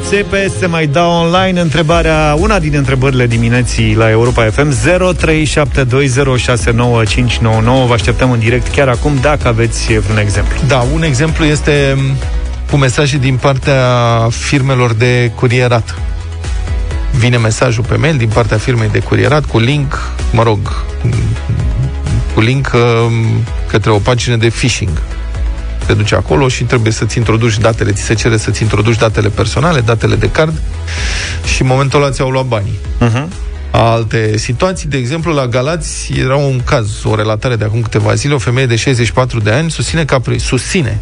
[0.09, 4.77] Țepe se mai dau online întrebarea, una din întrebările dimineții la Europa FM 0372069599.
[7.87, 10.57] Vă așteptăm în direct chiar acum dacă aveți vreun exemplu.
[10.67, 11.99] Da, un exemplu este
[12.71, 13.87] cu mesaje din partea
[14.31, 15.95] firmelor de curierat.
[17.19, 20.85] Vine mesajul pe mail din partea firmei de curierat cu link, mă rog,
[22.35, 22.81] cu link uh,
[23.67, 25.03] către o pagină de phishing
[25.87, 29.81] te duci acolo și trebuie să-ți introduci datele, ți se cere să-ți introduci datele personale,
[29.81, 30.61] datele de card
[31.55, 32.79] și în momentul ăla ți-au luat banii.
[33.01, 33.25] Uh-huh.
[33.71, 34.89] alte situații.
[34.89, 38.67] De exemplu, la Galați era un caz, o relatare de acum câteva zile, o femeie
[38.67, 40.99] de 64 de ani susține că a, pri- susține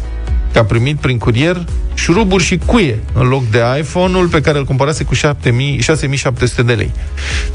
[0.53, 4.65] că a primit prin curier șuruburi și cuie în loc de iPhone-ul pe care îl
[4.65, 6.91] cumpărase cu 7000 6700 de lei.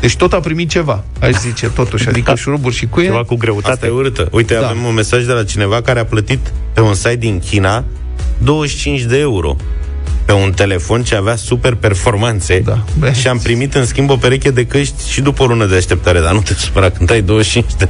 [0.00, 3.06] Deci tot a primit ceva, aș zice totuși, adică șuruburi și cuie.
[3.06, 3.70] Ceva cu greutate.
[3.70, 4.28] Asta e urâtă.
[4.32, 4.60] Uite, Da.
[4.60, 4.66] da.
[4.68, 7.84] avem un mesaj de la cineva care a plătit pe un site din China
[8.38, 9.56] 25 de euro
[10.26, 12.84] pe un telefon ce avea super performanțe Da.
[12.98, 13.10] Bă.
[13.12, 16.20] și am primit în schimb o pereche de căști și după o lună de așteptare,
[16.20, 17.88] dar nu te supăra când ai 25 de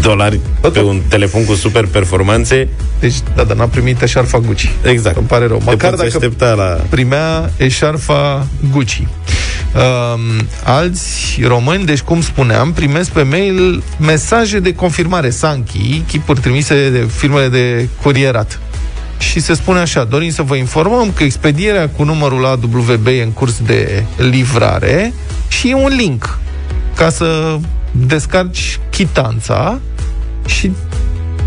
[0.00, 0.40] dolari
[0.72, 2.68] pe un telefon cu super performanțe.
[3.00, 4.70] Deci, da, dar n-a primit eșarfa Gucci.
[4.82, 5.16] Exact.
[5.16, 5.58] Îmi pare rău.
[5.58, 6.64] Te Măcar poți dacă aștepta la...
[6.88, 9.02] primea eșarfa Gucci.
[9.74, 16.90] Um, alți români, deci cum spuneam, primesc pe mail mesaje de confirmare Sanchi, chipuri trimise
[16.90, 18.58] de firmele de curierat.
[19.18, 23.30] Și se spune așa, dorim să vă informăm că expedierea cu numărul AWB e în
[23.30, 25.12] curs de livrare
[25.48, 26.38] și e un link
[26.96, 27.58] ca să
[27.90, 29.80] descarci chitanța
[30.46, 30.70] și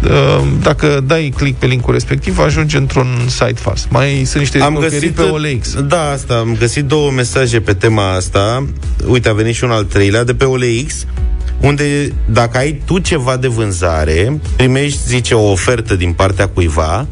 [0.03, 3.87] uh, dacă dai click pe linkul respectiv, ajungi într-un site fals.
[3.89, 5.81] Mai sunt niște Am șmecherii găsit pe OLX.
[5.81, 8.65] Da, asta, am găsit două mesaje pe tema asta.
[9.07, 11.05] Uite, a venit și un al treilea de pe OLX,
[11.61, 17.07] unde dacă ai tu ceva de vânzare, primești, zice, o ofertă din partea cuiva,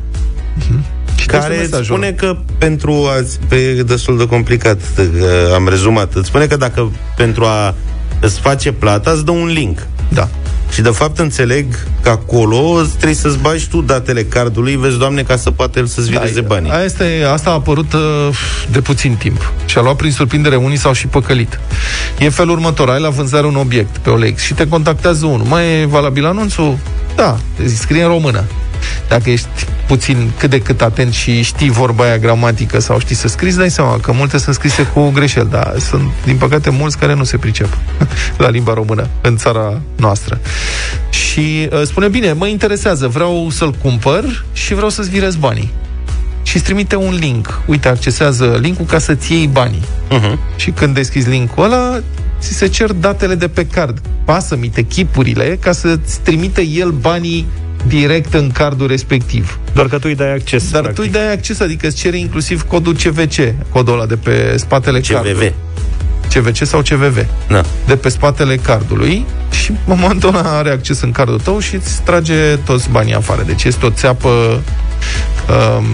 [1.15, 1.95] Și care care este îți mesajul?
[1.95, 6.91] spune că pentru a pe destul de complicat că am rezumat, îți spune că dacă
[7.15, 7.75] pentru a
[8.19, 9.87] îți face plata, îți dă un link.
[10.09, 10.27] Da.
[10.71, 11.65] Și de fapt înțeleg
[12.01, 15.85] că acolo îți trebuie să-ți bagi tu datele cardului, vezi, Doamne, ca să poate el
[15.85, 16.71] să-ți vireze banii.
[16.71, 18.29] Asta, e, asta a apărut uh,
[18.71, 21.59] de puțin timp și a luat prin surprindere unii s-au și păcălit.
[22.19, 25.45] E felul următor, ai la vânzare un obiect pe OLX și te contactează unul.
[25.45, 26.77] Mai e valabil anunțul?
[27.15, 27.37] Da,
[27.77, 28.43] scrie în română.
[29.07, 29.47] Dacă ești
[29.87, 33.57] puțin cât de cât atent și știi vorba aia gramatică sau știi să scrii, îți
[33.57, 37.23] dai seama că multe sunt scrise cu greșeli, dar sunt, din păcate, mulți care nu
[37.23, 37.77] se pricep
[38.37, 40.39] la limba română în țara noastră.
[41.09, 45.71] Și uh, spune, bine, mă interesează, vreau să-l cumpăr și vreau să-ți virez banii
[46.45, 47.61] și îți trimite un link.
[47.65, 49.83] Uite, accesează linkul ca să-ți iei banii.
[50.11, 50.55] Uh-huh.
[50.55, 52.01] Și când deschizi linkul ăla,
[52.39, 54.01] ți se cer datele de pe card.
[54.25, 57.45] Pasă-mi chipurile ca să-ți trimite el banii
[57.87, 59.59] direct în cardul respectiv.
[59.73, 60.71] Doar că tu îi dai acces.
[60.71, 61.03] Dar practic.
[61.03, 64.99] tu îi dai acces, adică îți cere inclusiv codul CVC, codul ăla de pe spatele
[64.99, 65.11] CVV.
[65.11, 65.53] cardului.
[66.33, 67.25] CVC sau CVV.
[67.47, 67.61] Da.
[67.87, 72.01] De pe spatele cardului și în momentul ăla are acces în cardul tău și îți
[72.01, 73.43] trage toți banii afară.
[73.45, 74.29] Deci este o țeapă
[75.49, 75.85] um,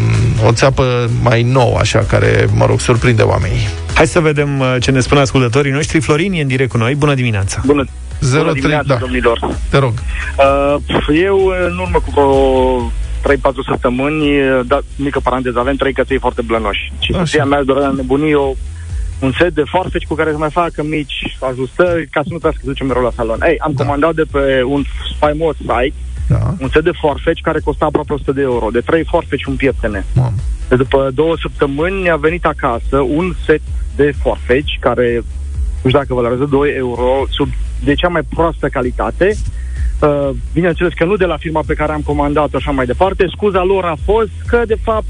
[0.48, 3.68] o țeapă mai nouă, așa, care, mă rog, surprinde oamenii.
[3.94, 6.00] Hai să vedem uh, ce ne spun ascultătorii noștri.
[6.00, 6.96] Florin e în direct cu noi.
[6.96, 7.62] Bună dimineața!
[7.66, 7.90] Bună, 03,
[8.38, 8.96] bună dimineața, da.
[8.96, 9.40] domnilor.
[9.70, 9.94] Te rog.
[10.38, 12.92] Uh, eu, în urmă cu vreo
[13.38, 14.26] 3-4 săptămâni,
[14.66, 16.92] da, mică paranteză, avem trei căței foarte blănoși.
[17.00, 17.20] Și Așa.
[17.26, 18.54] soția mea dorea nebunii o
[19.20, 22.62] un set de forfeci cu care să mai facă mici ajustări ca să nu trebuiască
[22.64, 23.40] să ducem mereu la salon.
[23.48, 23.84] Ei, am Da.
[23.84, 24.84] comandat de pe un
[25.20, 25.94] faimos site
[26.28, 26.56] Da.
[26.60, 30.06] un set de forfeci care costa aproape 100 de euro, de trei forfeci un pieptene.
[30.14, 30.34] Mamă.
[30.70, 33.62] De după două săptămâni a venit acasă un set
[33.96, 35.24] de forfeci care,
[35.82, 37.48] nu știu dacă valorează 2 euro, sub
[37.84, 39.36] de cea mai proastă calitate.
[40.02, 43.26] Uh, bineînțeles că nu de la firma pe care am comandat așa mai departe.
[43.36, 45.06] Scuza lor a fost că, de fapt,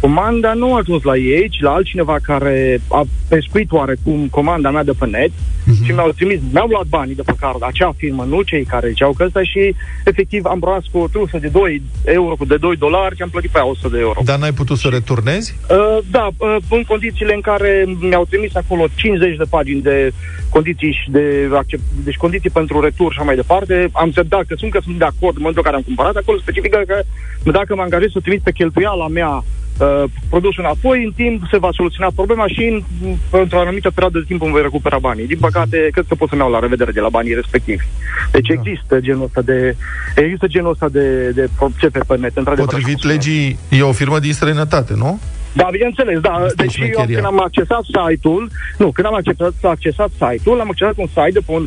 [0.00, 4.84] comanda nu a ajuns la ei, ci la altcineva care a pescuit oarecum comanda mea
[4.84, 5.30] de pe net
[5.68, 5.84] Mhm.
[5.84, 9.12] și mi-au trimis, mi-au luat banii de pe card, acea firmă, nu cei care ziceau
[9.12, 9.74] că ăsta și
[10.04, 13.28] efectiv am rămas cu o trusă de 2 euro, cu de 2 dolari și am
[13.28, 14.20] plătit pe aia 100 de euro.
[14.24, 15.56] Dar n-ai putut să returnezi?
[15.70, 20.12] Uh, da, uh, în condițiile în care mi-au trimis acolo 50 de pagini de
[20.48, 24.40] condiții și de accept, deci condiții pentru retur și așa mai departe, am zis da,
[24.48, 27.02] că sunt că sunt de acord în momentul în care am cumpărat, acolo specifică că
[27.50, 29.44] dacă mă angajez să trimit pe cheltuiala mea
[29.78, 32.82] uh, produsul înapoi, în timp se va soluționa problema și în,
[33.30, 35.26] într-o anumită perioadă de timp îmi voi recupera banii.
[35.26, 37.84] Din păcate, cred că pot să-mi iau la revedere de la banii respectivi.
[38.32, 39.76] Deci există genul ăsta de
[40.14, 42.68] există genul ăsta de, de procese pe net, într-adevăr.
[42.68, 45.20] Potrivit așa cum legii, e o firmă din străinătate, nu?
[45.52, 46.30] da, bineînțeles, da.
[46.30, 47.14] Asta e deci eu șmecheria.
[47.14, 51.40] când am accesat site-ul, nu, când am accesat, accesat site-ul, am accesat un site de
[51.46, 51.66] pe un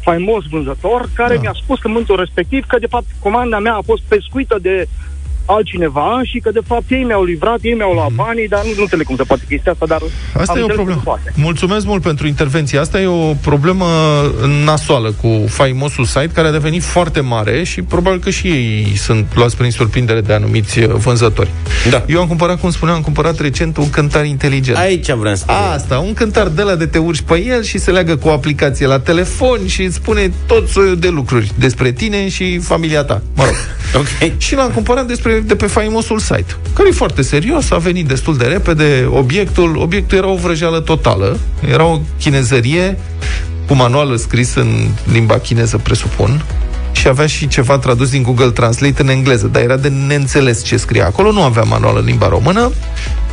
[0.00, 1.40] faimos vânzător care Da.
[1.40, 4.88] mi-a spus în momentul respectiv că de fapt comanda mea a fost pescuită de
[5.44, 8.82] altcineva și că de fapt ei mi-au livrat, ei mi-au luat banii, dar nu, nu
[8.82, 10.40] înțeleg cum se poate chestia asta, dar Mhm.
[10.40, 11.00] Asta am e o înțeles problemă.
[11.04, 11.32] că se poate.
[11.46, 12.78] Mulțumesc mult pentru intervenție.
[12.78, 13.86] Asta e o problemă
[14.64, 19.26] nasoală cu faimosul site care a devenit foarte mare și probabil că și ei sunt
[19.34, 21.50] luați prin surprindere de anumiți uh, vânzători.
[21.90, 22.04] Da.
[22.08, 24.76] Eu am cumpărat, cum spuneam, am cumpărat recent un cântar inteligent.
[24.78, 27.90] Aici vreau să Asta, un cântar de la de te urci pe el și se
[27.90, 32.28] leagă cu o aplicație la telefon și îți spune tot soiul de lucruri despre tine
[32.28, 33.22] și familia ta.
[33.36, 33.54] Mă rog.
[33.94, 34.32] Ok.
[34.38, 38.36] Și l-am cumpărat despre, de pe faimosul site, care e foarte serios, a venit destul
[38.36, 41.38] de repede, obiectul, obiectul era o vrăjeală totală,
[41.70, 42.98] era o chinezărie
[43.66, 46.44] cu manualul scris în limba chineză, presupun,
[46.92, 50.76] și avea și ceva tradus din Google Translate în engleză, dar era de neînțeles ce
[50.76, 52.70] scria acolo, nu avea manual în limba română,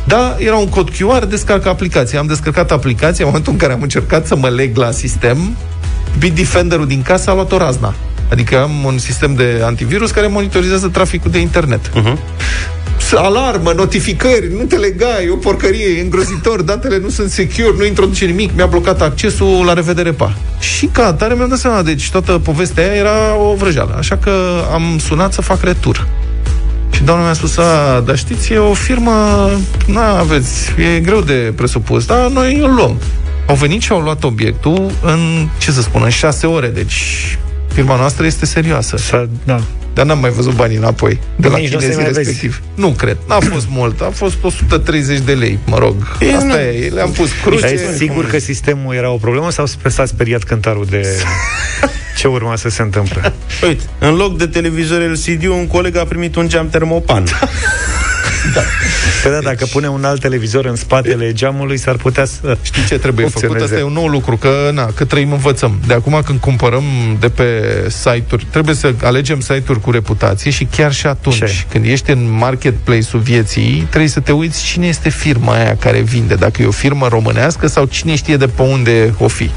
[0.04, 2.18] dar era un cod QR, descarcă aplicația.
[2.18, 5.56] Am descărcat aplicația, în momentul în care am încercat să mă leg la sistem,
[6.18, 7.94] Bitdefender-ul din casă a luat o razna.
[8.30, 11.80] Adică am un sistem de antivirus care monitorizează traficul de internet.
[11.88, 12.16] Uh-huh.
[13.14, 17.84] Alarmă, notificări, nu te lega, e o porcărie, e îngrozitor, datele nu sunt secure, nu
[17.84, 20.34] introduce nimic, mi-a blocat accesul, la revedere, pa.
[20.58, 23.94] Și ca atare mi-am dat seama, deci toată povestea aia era o vrăjeală.
[23.98, 26.06] Așa că am sunat să fac retur.
[26.90, 29.50] Și doamna mi-a spus, a, dar știți, e o firmă,
[29.86, 32.96] nu aveți, e greu de presupus, dar noi îl luăm.
[33.46, 37.38] Au venit și au luat obiectul în, ce să spun, în șase ore, deci
[37.80, 38.96] firma noastră este serioasă.
[38.96, 39.60] S-a, da.
[39.94, 42.28] Dar n-am mai văzut banii înapoi de la Nici nu o să chinezii mai vezi.
[42.28, 42.62] respectiv.
[42.74, 43.16] Nu cred.
[43.28, 44.00] N-a fost mult.
[44.00, 45.96] A fost 130 de lei, mă rog.
[46.36, 46.88] Asta e.
[46.88, 47.60] Le-am pus cruce.
[47.60, 51.06] Dar e sigur că sistemul era o problemă sau s-a speriat cântarul de
[52.20, 53.32] ce urma să se întâmple?
[53.66, 57.24] Uite, în loc de televizor LCD, un coleg a primit un geam termopan.
[59.22, 62.98] Păi da, dacă pune un alt televizor în spatele geamului, s-ar putea să Știi ce
[62.98, 63.40] trebuie făcut?
[63.40, 63.74] funcționeze.
[63.74, 65.80] Asta e un nou lucru, că, na, că trăim învățăm.
[65.86, 66.82] De acum când cumpărăm
[67.20, 67.44] de pe
[67.88, 71.64] site-uri, trebuie să alegem site-uri cu reputație și chiar și atunci, Ce?
[71.70, 76.34] când ești în marketplace-ul vieții, trebuie să te uiți cine este firma aia care vinde,
[76.34, 79.50] dacă e o firmă românească sau cine știe de pe unde o fi.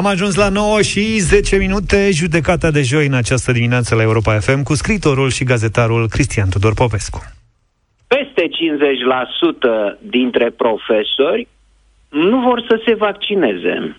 [0.00, 4.38] Am ajuns la 9 și 10 minute, judecata de joi în această dimineață la Europa
[4.38, 7.20] FM cu scritorul și gazetarul Cristian Tudor Popescu.
[8.06, 8.48] Peste
[9.96, 11.48] 50% dintre profesori
[12.08, 13.96] nu vor să se vaccineze.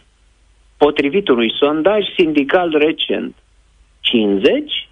[0.78, 3.36] Potrivit unui sondaj sindical recent,
[4.00, 4.89] 50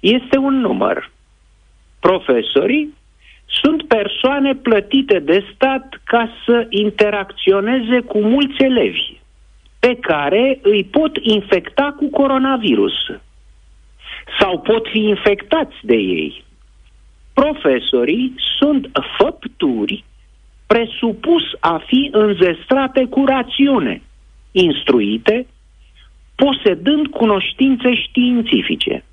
[0.00, 1.10] este un număr.
[2.00, 2.94] Profesorii
[3.46, 9.17] sunt persoane plătite de stat ca să interacționeze cu mulți elevi
[9.78, 12.92] pe care îi pot infecta cu coronavirus
[14.38, 16.44] sau pot fi infectați de ei.
[17.34, 20.04] Profesorii sunt făpturi
[20.66, 24.02] presupus a fi înzestrate cu rațiune,
[24.52, 25.46] instruite,
[26.34, 29.04] posedând cunoștințe științifice.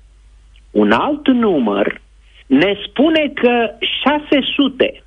[0.70, 2.00] Un alt număr
[2.46, 3.70] ne spune că
[4.02, 5.02] 600,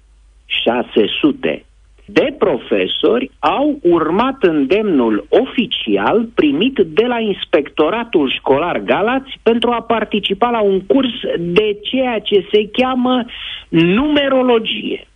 [0.45, 1.65] 600
[2.11, 10.49] de profesori au urmat îndemnul oficial primit de la Inspectoratul Școlar Galați pentru a participa
[10.49, 13.25] la un curs de ceea ce se cheamă
[13.69, 15.07] numerologie.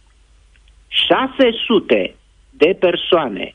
[0.88, 2.16] 600
[2.50, 3.54] de persoane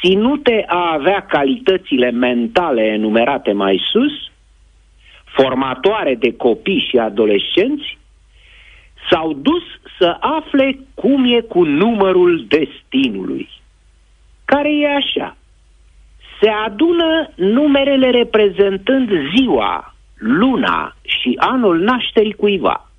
[0.00, 4.12] ținute a avea calitățile mentale enumerate mai sus,
[5.24, 7.98] formatoare de copii și adolescenți,
[9.10, 9.62] s-au dus
[9.98, 13.48] să afle cum e cu numărul destinului,
[14.44, 15.36] care e așa.
[16.40, 22.90] Se adună numerele reprezentând ziua, luna și anul nașterii cuiva.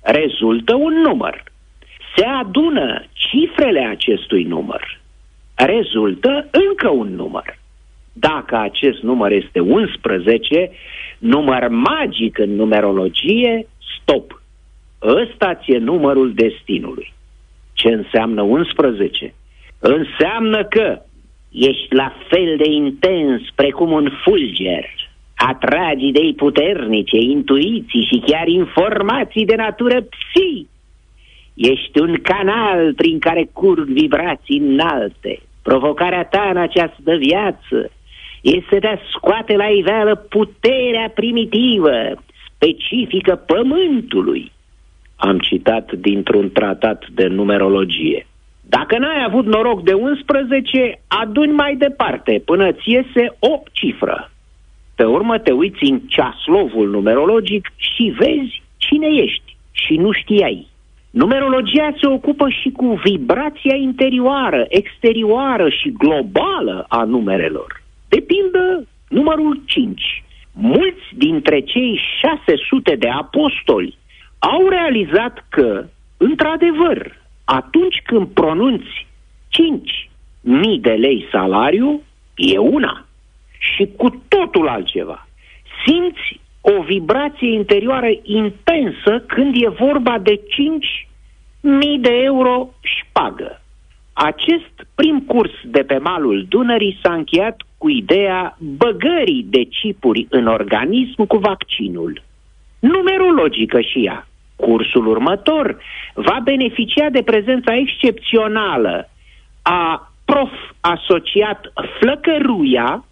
[0.00, 1.44] Rezultă un număr.
[2.16, 5.00] Se adună cifrele acestui număr.
[5.54, 7.58] Rezultă încă un număr.
[8.12, 10.70] Dacă acest număr este 11,
[11.18, 13.66] număr magic în numerologie,
[14.00, 14.37] stop.
[15.02, 17.12] Ăsta ți-e numărul destinului.
[17.72, 19.34] Ce înseamnă 11?
[19.78, 20.98] Înseamnă că
[21.50, 24.84] ești la fel de intens precum un fulger.
[25.36, 30.66] Atragi idei puternice, intuiții și chiar informații de natură psi.
[31.54, 35.40] Ești un canal prin care curg vibrații înalte.
[35.62, 37.90] Provocarea ta în această viață
[38.42, 41.92] este de a scoate la iveală puterea primitivă,
[42.54, 44.52] specifică pământului.
[45.20, 48.26] Am citat dintr-un tratat de numerologie.
[48.68, 54.30] Dacă n-ai avut noroc de 11, aduni mai departe până ți iese o cifră.
[54.96, 60.66] Pe urmă te uiți în ceaslovul numerologic și vezi cine ești și nu știai.
[61.10, 67.82] Numerologia se ocupă și cu vibrația interioară, exterioară și globală a numerelor.
[68.08, 70.24] De pildă, numărul 5.
[70.52, 73.98] Mulți dintre cei 600 de apostoli
[74.38, 75.84] au realizat că,
[76.16, 79.06] într-adevăr, atunci când pronunți
[79.48, 80.10] 5
[80.40, 82.02] mii de lei salariu,
[82.34, 83.06] e una.
[83.58, 85.28] Și cu totul altceva.
[85.86, 91.08] Simți o vibrație interioară intensă când e vorba de 5
[91.60, 93.60] mii de euro șpagă.
[94.12, 100.46] Acest prim curs de pe malul Dunării s-a încheiat cu ideea băgării de chipuri în
[100.46, 102.22] organism cu vaccinul.
[102.78, 104.27] Numerologică și ea.
[104.60, 105.76] Cursul următor
[106.14, 109.08] va beneficia de prezența excepțională
[109.62, 111.60] a prof asociat
[112.00, 113.04] Flăcăruia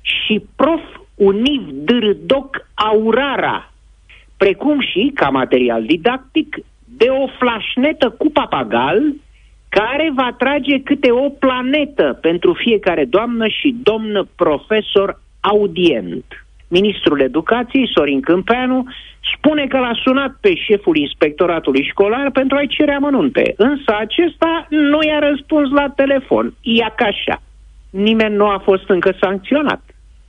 [0.00, 0.80] și prof
[1.14, 3.72] Univ Dârdoc Aurara,
[4.36, 9.14] precum și, ca material didactic, de o flașnetă cu papagal
[9.68, 16.24] care va trage câte o planetă pentru fiecare doamnă și domn profesor audient.
[16.68, 18.84] Ministrul Educației, Sorin Câmpeanu,
[19.44, 25.02] spune că l-a sunat pe șeful inspectoratului școlar pentru a-i cere amănunte, însă acesta nu
[25.02, 26.54] i-a răspuns la telefon.
[26.60, 27.42] Ia ca așa.
[27.90, 29.82] Nimeni nu a fost încă sancționat.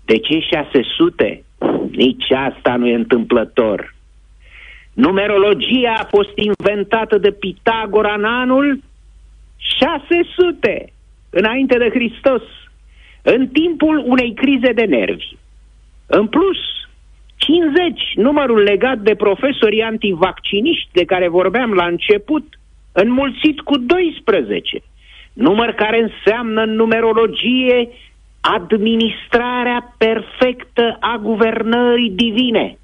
[0.05, 1.43] De ce 600?
[1.91, 3.95] Nici asta nu e întâmplător.
[4.93, 8.79] Numerologia a fost inventată de Pitagora în anul
[9.57, 10.93] 600,
[11.29, 12.41] înainte de Hristos,
[13.21, 15.35] în timpul unei crize de nervi.
[16.05, 16.57] În plus,
[17.45, 22.59] 50, numărul legat de profesorii antivacciniști de care vorbeam la început,
[22.91, 24.81] înmulțit cu 12,
[25.33, 27.89] număr care înseamnă în numerologie
[28.41, 32.77] administrarea perfectă a guvernării divine.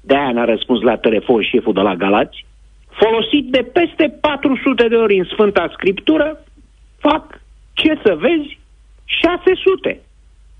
[0.00, 2.44] De-aia n-a răspuns la telefon șeful de la Galați,
[2.90, 6.44] folosit de peste 400 de ori în Sfânta Scriptură,
[6.98, 7.40] fac,
[7.72, 8.58] ce să vezi,
[9.04, 10.00] 600.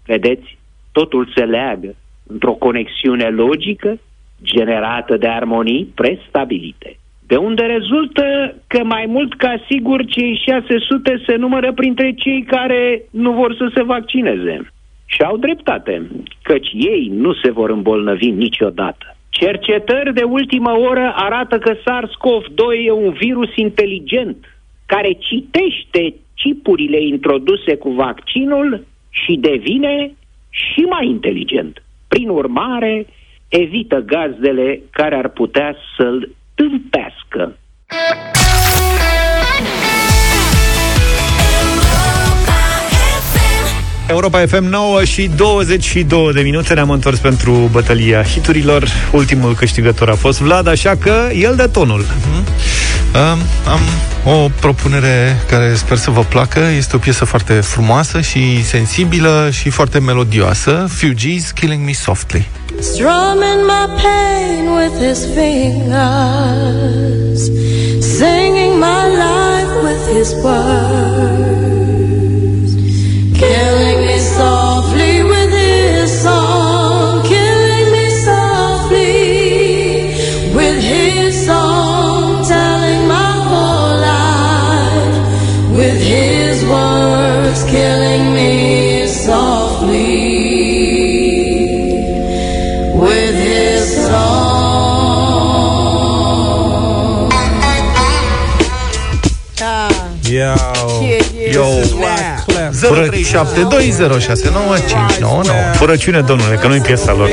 [0.07, 0.59] Vedeți?
[0.93, 1.95] Totul se leagă
[2.33, 3.99] într-o conexiune logică
[4.43, 6.97] generată de armonii prestabilite.
[7.27, 13.03] De unde rezultă că mai mult ca sigur cei 600 se numără printre cei care
[13.11, 14.71] nu vor să se vaccineze.
[15.05, 16.11] Și au dreptate,
[16.43, 19.17] căci ei nu se vor îmbolnăvi niciodată.
[19.29, 24.37] Cercetări de ultimă oră arată că SARS-CoV-2 e un virus inteligent
[24.87, 30.13] care citește chipurile introduse cu vaccinul și devine
[30.51, 31.83] și mai inteligent.
[32.13, 33.07] Prin urmare,
[33.49, 37.57] evită gazdele care ar putea să-l tâmpească.
[44.09, 50.15] Europa FM 9 și 22 de minute Ne-am întors pentru bătălia hiturilor Ultimul câștigător a
[50.15, 52.90] fost Vlad Așa că el de tonul uh-huh.
[53.15, 53.39] Um,
[53.73, 53.81] Am
[54.25, 56.61] o propunere care sper să vă placă.
[56.77, 60.87] Este o piesă foarte frumoasă și sensibilă Și foarte melodioasă.
[60.89, 62.49] Fugees Killing Me Softly.
[62.81, 65.91] Strumming my pain with his fingers.
[68.19, 71.50] Singing my life with his words
[103.25, 103.27] 0372069599
[105.75, 107.29] Furăciune, domnule, că nu-i piesa lor.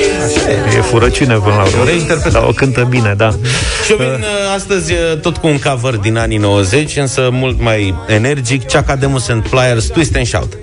[0.78, 1.84] E furăciune până la urmă.
[2.32, 3.30] Dar o cântă bine, da.
[3.86, 4.20] Și eu vin uh,
[4.56, 9.28] astăzi uh, tot cu un cover din anii 90 Însă mult mai energic Chaka Demus
[9.28, 10.58] and Pliers, Twist and Shout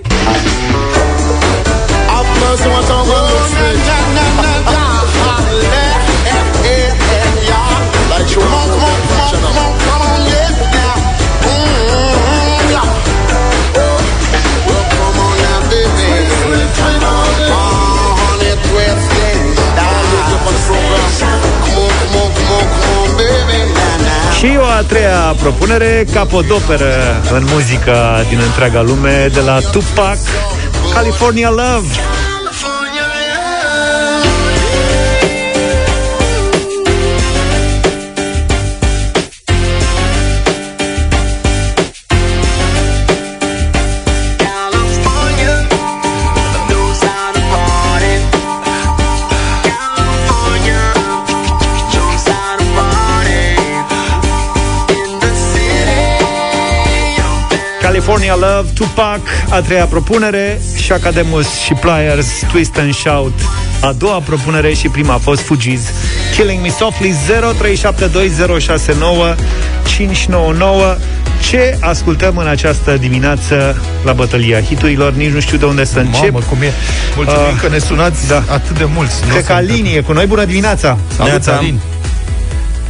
[24.45, 30.17] Și o a treia propunere, capodoperă în muzica din întreaga lume, de la Tupac,
[30.93, 32.14] California Love.
[58.25, 63.39] California Love, Tupac, a treia propunere, Shaka Demus și Pliers, Twist and Shout,
[63.81, 65.81] a doua propunere și prima a fost Fugees,
[66.35, 67.15] Killing Me Softly, 0372069599.
[71.41, 75.13] Ce ascultăm în această dimineață la bătălia hiturilor?
[75.13, 76.31] Nici nu știu de unde să încep.
[76.31, 76.73] Mamă, cum e?
[77.15, 78.43] Mulțumim uh, că ne sunați da.
[78.47, 79.21] atât de mulți.
[79.29, 80.25] Cred că Alin e cu noi.
[80.25, 80.97] Bună dimineața!
[81.15, 81.79] Salut, Alin!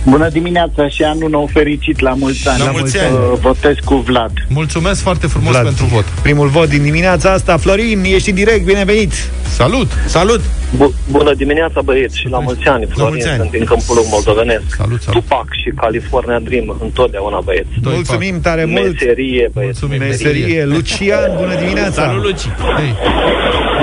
[0.05, 2.59] Bună dimineața și anul nou fericit la mulți ani.
[2.59, 3.13] La mulți ani.
[3.13, 4.31] Uh, Votez cu Vlad.
[4.49, 5.63] Mulțumesc foarte frumos Vlad.
[5.63, 6.03] pentru vot.
[6.03, 7.57] Primul vot din dimineața asta.
[7.57, 9.13] Florin, ești în direct, binevenit!
[9.41, 9.91] Salut!
[10.05, 10.41] Salut!
[10.77, 12.85] Bu- bună dimineața, băieți, și la mulți ani.
[12.85, 13.37] Florin, mulți ani.
[13.39, 14.63] sunt din Câmpul Lung moldovenesc.
[14.77, 15.21] Salut, salut.
[15.21, 17.67] Tupac și California Dream, întotdeauna, băieți.
[17.81, 18.91] Mulțumim tare mult.
[18.91, 19.85] Meserie, băieți.
[19.99, 20.65] Meserie.
[20.65, 22.01] Lucian, bună dimineața.
[22.05, 22.45] Salut, Luci!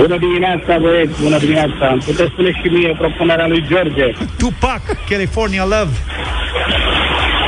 [0.00, 1.84] Bună dimineața, băieți, bună dimineața.
[1.92, 4.06] Îmi puteți spune și mie propunerea lui George.
[4.38, 5.94] Tupac, California Love.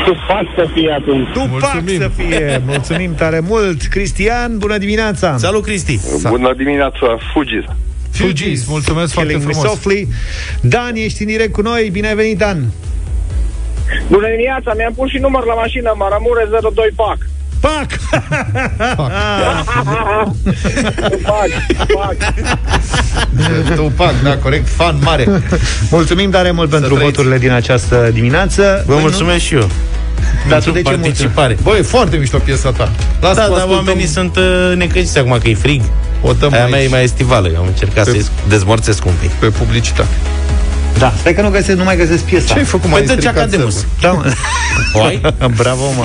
[0.05, 1.29] Tupac să fie atunci.
[1.33, 2.63] Tupac să fie.
[2.67, 3.83] Mulțumim tare mult.
[3.83, 5.37] Cristian, bună dimineața.
[5.37, 6.01] Salut, Cristi!
[6.29, 7.65] Bună dimineața, Fugis.
[8.11, 9.71] Fugis, mulțumesc foarte Killing Me frumos.
[9.71, 10.09] Softly.
[10.61, 11.89] Dan, ești în direct cu noi.
[11.93, 12.65] Bine ai venit, Dan.
[14.09, 17.19] Bună dimineața, mi-am pus și număr la mașină, Maramureș 02 PAC.
[17.65, 17.87] Pac!
[21.25, 21.55] PAC,
[21.95, 22.35] PAC.
[23.75, 25.29] Tupac, da, corect, fan mare.
[25.91, 27.05] Mulțumim tare mult pentru trăiți.
[27.13, 28.83] voturile din această dimineață.
[28.87, 29.69] Vă Voi mulțumesc și eu.
[30.49, 31.57] Dar tu pentru de ce participare.
[31.63, 32.91] Băi, e foarte mișto piesa ta.
[33.21, 33.87] Lasă Da, că o dar ascultăm.
[33.87, 35.83] oamenii sunt uh, necăjiți acum că e frig.
[36.23, 36.71] O dăm Aia aici.
[36.73, 37.49] mea e mai estivală.
[37.49, 39.31] Eu am încercat Pe- să-i dezmorțesc un pic.
[39.31, 40.09] Pe publicitate.
[40.99, 42.47] Da, stai că nu găsesc, nu mai găsesc piesa.
[42.53, 43.87] Ce ai făcut mai Păi dă Jack Ademus.
[44.01, 44.33] Da, mă.
[44.93, 45.21] O ai?
[45.57, 46.05] Bravo, mă.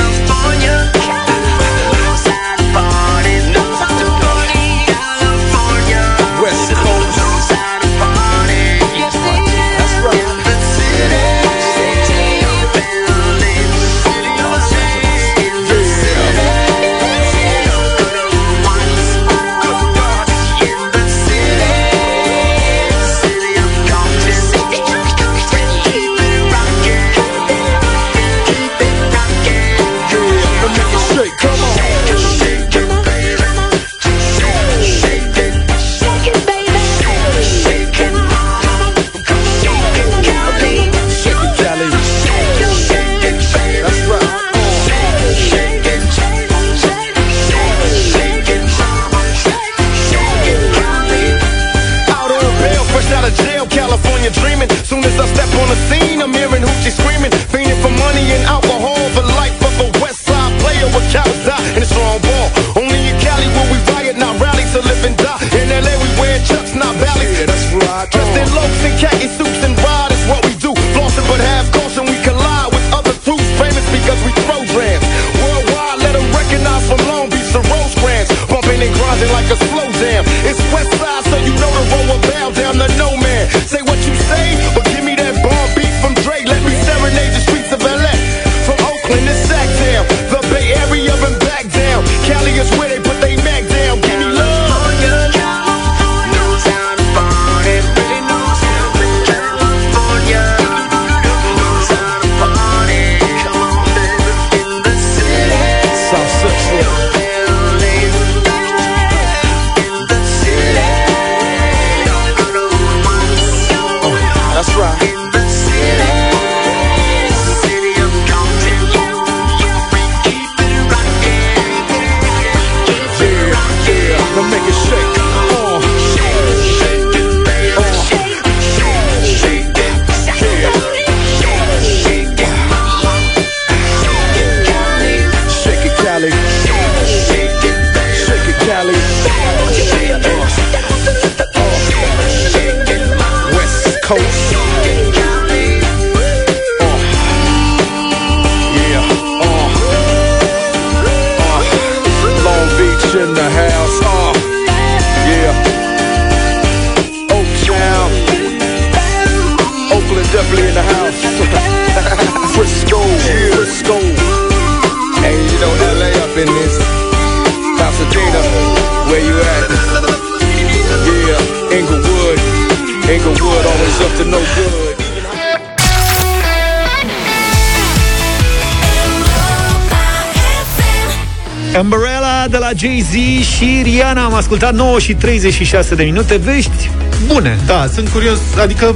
[182.81, 184.23] Jay-Z și Rihanna.
[184.23, 186.35] Am ascultat 9 și 36 de minute.
[186.35, 186.89] Vești
[187.27, 187.59] bune.
[187.65, 188.95] Da, sunt curios, adică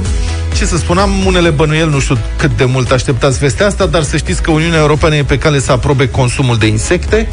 [0.56, 4.02] ce să spun, am unele bănuieli, nu știu cât de mult așteptați vestea asta, dar
[4.02, 7.28] să știți că Uniunea Europeană e pe cale să aprobe consumul de insecte.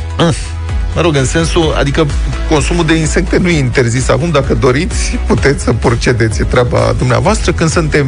[0.96, 2.08] Mă rog, în sensul, adică
[2.50, 7.52] consumul de insecte nu e interzis acum, dacă doriți, puteți să procedeți, e treaba dumneavoastră,
[7.52, 8.08] când suntem...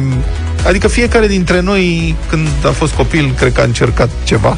[0.66, 4.56] Adică fiecare dintre noi, când a fost copil, cred că a încercat ceva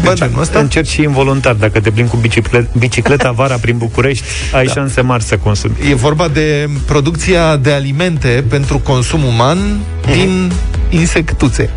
[0.00, 0.58] de Bă, genul da, ăsta.
[0.58, 4.72] încerci și involuntar Dacă te plimbi cu bicicleta, bicicleta vara prin București Ai da.
[4.72, 9.58] șanse mari să consumi E vorba de producția de alimente pentru consum uman
[10.12, 10.52] din
[10.90, 11.70] insectuțe.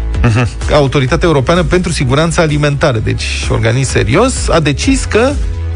[0.74, 5.32] Autoritatea Europeană pentru Siguranța Alimentară, deci organism serios, a decis că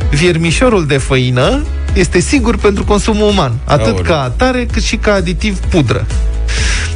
[0.10, 4.04] viermișorul de făină este sigur pentru consumul uman, atât Aoleu.
[4.04, 6.06] ca atare cât și ca aditiv pudră.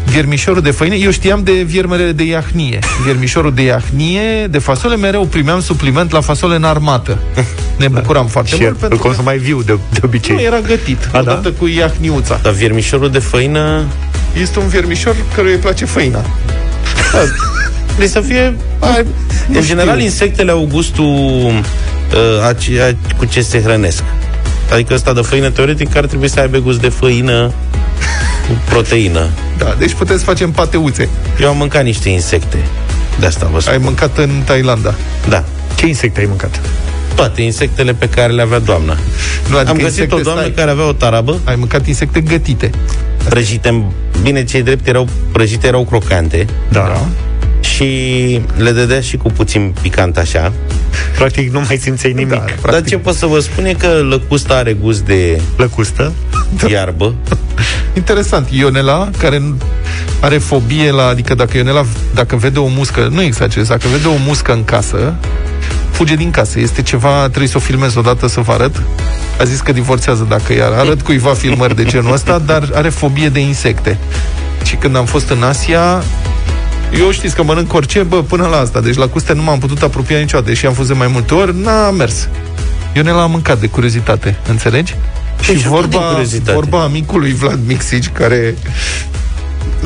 [0.06, 2.80] Viermișorul de făină, eu știam de viermele de iahnie.
[3.04, 7.18] Viermișorul de iahnie, de fasole, mereu primeam supliment la fasole în armată.
[7.78, 10.60] Ne bucuram foarte Și mult îl pentru că consumai viu de, de obicei nu era
[10.60, 11.20] gătit, A, da?
[11.20, 12.40] odată cu iahniuța.
[12.42, 13.84] Dar viermișorul de făină
[14.42, 16.26] Este un viermișor căruia îi place făina.
[17.86, 18.56] Trebuie să fie...
[18.80, 19.06] Ai,
[19.54, 24.04] în general, insectele au gustul uh, aceea cu ce se hrănesc.
[24.74, 27.54] Adică ăsta de făină, teoretic, ar trebui să aibă gust de făină
[28.50, 29.28] cu proteină.
[29.58, 31.10] Da, deci puteți face în pateuțe.
[31.42, 32.58] Eu am mâncat niște insecte.
[33.20, 33.74] De asta vă spun.
[33.74, 34.94] Ai mâncat în Thailanda.
[35.30, 35.44] Da.
[35.76, 36.62] Ce insecte ai mâncat?
[37.16, 38.98] Toate insectele pe care le avea doamna.
[39.50, 40.54] Nu, adică Am găsit insecte, o doamnă stai.
[40.54, 41.40] care avea o tarabă.
[41.44, 42.70] Ai mâncat insecte gătite.
[43.30, 43.84] Prăjite,
[44.22, 46.46] bine, cei drept erau prăjite, erau crocante.
[46.72, 47.08] Da.
[47.60, 50.52] Și le dădea și cu puțin picant așa.
[51.18, 52.70] Practic nu mai simțeai nimic da, Practic.
[52.72, 56.14] Dar ce pot să vă spun e că lăcusta are gust de Lăcustă?
[56.70, 57.14] iarbă.
[57.94, 58.48] Interesant.
[58.52, 59.58] Ionela, care nu-
[60.22, 61.08] are fobie la...
[61.08, 65.14] Adică dacă Ionela, dacă vede o muscă, nu exagerez, dacă vede o muscă în casă,
[65.92, 66.60] fuge din casă.
[66.60, 68.82] Este ceva, trebuie să o filmez odată să vă arăt.
[69.40, 73.30] A zis că divorțează dacă iar arăt cuiva filmări de genul ăsta, dar are fobie
[73.30, 73.98] de insecte.
[74.64, 76.04] Și când am fost în Asia,
[77.00, 78.82] eu știți că mănânc orice, bă, până la asta.
[78.82, 80.54] Deci la custe nu m-am putut apropia niciodată.
[80.54, 82.28] Și am fost de mai multe ori, n-a mers.
[82.94, 84.96] Ionela a mâncat de curiozitate, înțelegi?
[85.42, 86.52] Și Deci, din vorba, curiozitate.
[86.52, 88.56] vorba amicului Vlad Mixici, care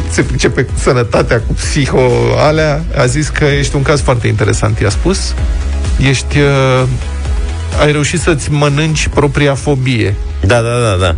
[0.10, 4.80] se pricepe cu sănătatea, cu psiho, alea, a zis că ești un caz foarte interesant,
[4.80, 5.34] i-a spus.
[6.10, 6.38] Ești...
[6.38, 6.88] Uh,
[7.82, 10.16] ai reușit să-ți mănânci propria fobie.
[10.46, 11.16] Da, da, da, da.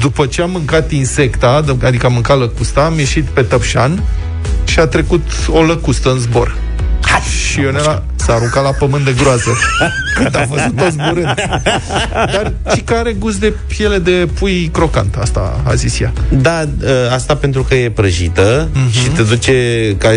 [0.00, 4.02] După ce am mâncat insecta, adică am mâncat lăcusta, am ieșit pe tăpșan
[4.64, 6.56] și a trecut o lăcustă în zbor.
[7.52, 9.50] Și Ionela s-a aruncat la pământ de groază
[10.16, 11.34] Când a văzut-o zburând
[12.14, 16.60] Dar și care are gust de piele de pui crocant Asta a zis ea Da,
[16.86, 18.88] ă, asta pentru că e prăjită Mhm.
[18.90, 18.92] uh-huh.
[19.02, 19.54] și te duce
[19.98, 20.08] ca,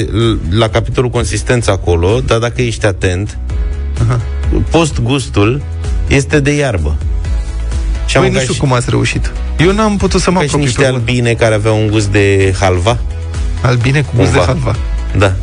[0.49, 3.38] la capitolul consistență acolo, dar dacă ești atent,
[3.97, 4.19] uh-huh.
[4.69, 5.61] post-gustul
[6.07, 6.95] este de iarbă.
[8.05, 10.39] Și am Păi nu mâncat știu și- cum ați reușit Eu n-am putut să mă
[10.39, 10.99] ca și apropii niște pe bun.
[10.99, 12.97] albine care aveau un gust de halva.
[13.61, 14.51] Albine cu gust de Cumva.
[14.51, 14.75] halva
[15.17, 15.33] Da.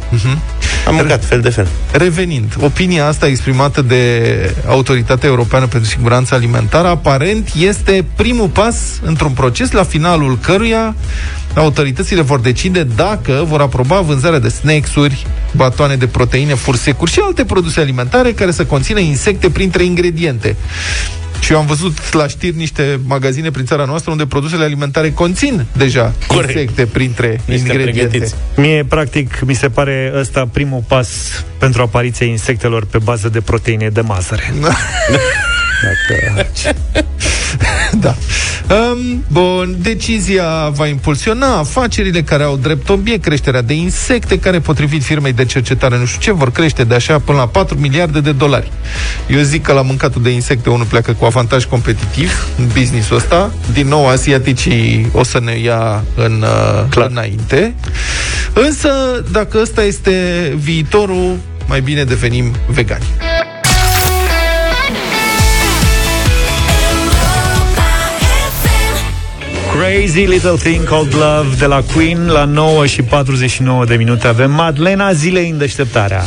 [0.87, 1.69] Am mâncat fel de fel.
[1.93, 9.31] Revenind, opinia asta exprimată de Autoritatea Europeană pentru Siguranța Alimentară aparent este primul pas într-un
[9.31, 10.95] proces la finalul căruia
[11.55, 15.27] autoritățile vor decide dacă vor aproba vânzarea de snacks-uri,
[15.57, 20.57] batoane de proteine, fursecuri și alte produse alimentare care să conțină insecte printre ingrediente.
[21.43, 25.67] Și eu am văzut la știri niște magazine prin țara noastră unde produsele alimentare conțin
[25.77, 26.49] deja Corect.
[26.53, 28.01] insecte printre Niște ingrediente.
[28.09, 28.35] pregătiți.
[28.57, 31.09] Mie, practic, mi se pare ăsta primul pas
[31.59, 34.53] pentru apariția insectelor pe bază de proteine de mazăre.
[35.83, 36.47] Dacă...
[38.05, 38.15] da.
[38.75, 45.03] Um, bun, decizia va impulsiona afacerile care au drept obiect creșterea de insecte, care, potrivit
[45.03, 48.33] firmei de cercetare, nu știu ce, vor crește de așa până la 4 miliarde de
[48.33, 48.73] dolari.
[49.29, 53.53] Eu zic că la mâncatul de insecte unul pleacă cu avantaj competitiv în businessul ăsta.
[53.73, 56.45] Din nou, asiaticii o să ne ia în,
[56.93, 57.75] uh, înainte.
[58.53, 58.91] Însă,
[59.31, 60.13] dacă ăsta este
[60.57, 61.37] viitorul,
[61.67, 63.05] mai bine devenim vegani.
[69.79, 74.51] Crazy Little Thing Called Love de la Queen la 9 și 49 de minute avem
[74.51, 76.23] Madlena zilei în deșteptarea.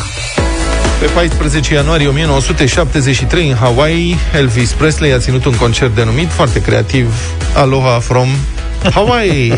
[1.00, 7.14] Pe 14 ianuarie 1973, în Hawaii, Elvis Presley a ținut un concert denumit, foarte creativ,
[7.56, 8.28] Aloha from
[8.94, 9.54] Hawaii.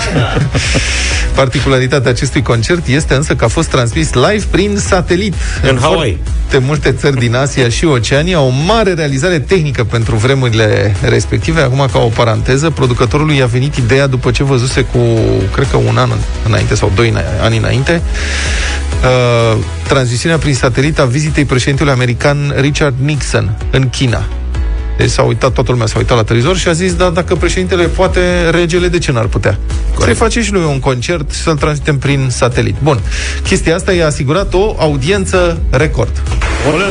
[1.36, 5.34] Particularitatea acestui concert este însă că a fost transmis live prin satelit.
[5.70, 6.20] În Hawaii.
[6.50, 11.62] De multe țări din Asia și Oceania, o mare realizare tehnică pentru vremurile respective.
[11.62, 15.00] Acum, ca o paranteză, producătorului i-a venit ideea după ce văzuse cu,
[15.54, 16.10] cred că un an
[16.46, 18.02] înainte sau doi ani înainte,
[19.04, 24.26] uh, transmisiunea prin satelit a vizitei președintelui american Richard Nixon în China.
[24.98, 27.84] Deci s-a uitat, toată lumea s-a uitat la televizor și a zis, da, dacă președintele
[27.84, 29.58] poate, regele de ce n-ar putea?
[30.00, 32.76] Să-i face și lui un concert și să-l transmitem prin satelit.
[32.84, 33.00] Bun.
[33.44, 36.22] Chestia asta i-a asigurat o audiență record.
[36.68, 36.82] Well,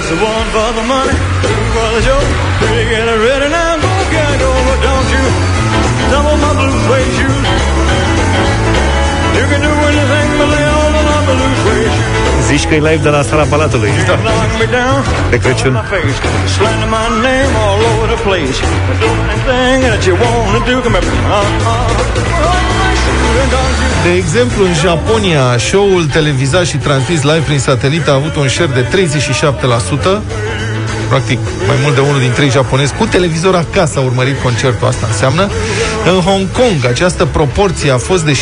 [12.50, 13.90] Zici că e live de la sala Palatului.
[13.98, 15.00] You can knock me down,
[15.30, 15.72] De Crăciun.
[15.80, 16.16] my face,
[16.54, 18.56] slander my name all over the place.
[19.02, 21.06] Do anything that you want to do, come here.
[21.06, 22.86] Uh, uh,
[24.06, 28.70] De exemplu, în Japonia, show-ul televizat și transmis live prin satelit a avut un share
[28.74, 30.22] de 37%.
[31.08, 35.06] Practic, mai mult de unul din trei japonezi cu televizor acasă a urmărit concertul asta
[35.06, 35.48] înseamnă.
[36.14, 38.36] În Hong Kong, această proporție a fost de 70%.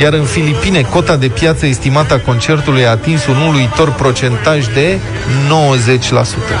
[0.00, 4.98] Iar în Filipine, cota de piață estimată a concertului a atins un uluitor procentaj de
[4.98, 4.98] 90%.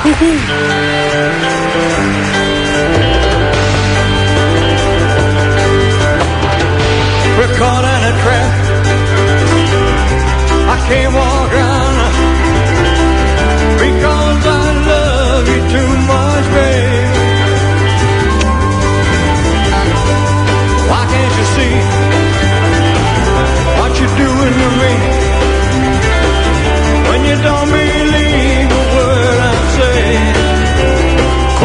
[0.04, 1.52] We're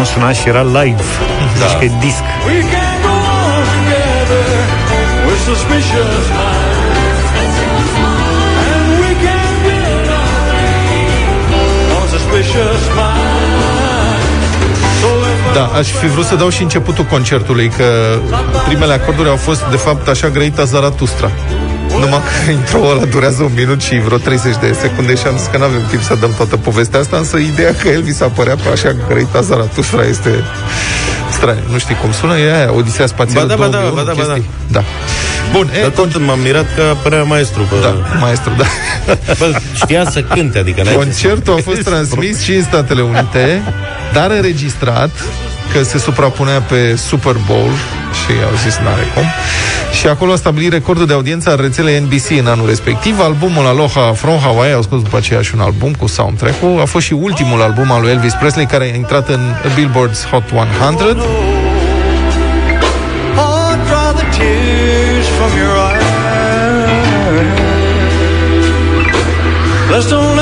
[0.01, 1.03] Cum suna și era live.
[1.59, 1.65] Da.
[1.65, 2.23] Deci că e disc.
[2.49, 3.15] We can go
[3.45, 4.47] on together
[5.27, 7.27] with suspicious minds.
[8.71, 10.07] And we can build
[11.97, 14.45] on suspicious minds.
[15.01, 18.17] So if Da, aș fi vrut să dau și începutul concertului, că
[18.67, 21.31] primele acorduri au fost, de fapt, așa grăita Zaratustra.
[22.03, 25.47] Numai că intro ăla durează un minut și vreo 30 de secunde și am zis
[25.51, 28.69] că nu avem timp să dăm toată povestea asta, însă ideea că Elvis apărea pe
[28.73, 30.43] așa grăita Zaratustra este
[31.31, 31.63] straniu.
[31.71, 32.37] Nu știi cum sună?
[32.37, 34.33] E aia, Odisea Spațială Ba da, ba da, 2001, ba da, ba da.
[34.33, 34.49] chestii.
[34.67, 34.83] da.
[35.51, 37.75] Bun, e, Dar tot m-am mirat că apărea maestru pe...
[37.81, 38.63] Da, maestru, da.
[39.39, 40.81] Bă, știa să cânte, adică...
[40.83, 43.61] n-ai- Concertul a fost transmis și în Statele Unite,
[44.13, 45.09] dar înregistrat,
[45.73, 47.71] că se suprapunea pe Super Bowl
[48.19, 49.23] și au zis n-are cum.
[49.99, 53.19] Și acolo a stabilit recordul de audiență al rețelei NBC în anul respectiv.
[53.19, 56.81] Albumul Aloha From Hawaii, au scos după aceea și un album cu soundtrack-ul.
[56.81, 59.39] A fost și ultimul album al lui Elvis Presley care a intrat în
[59.75, 61.25] Billboard's Hot 100.
[63.37, 66.01] I'll dry the tears from your eyes.
[69.91, 70.40] Let's don't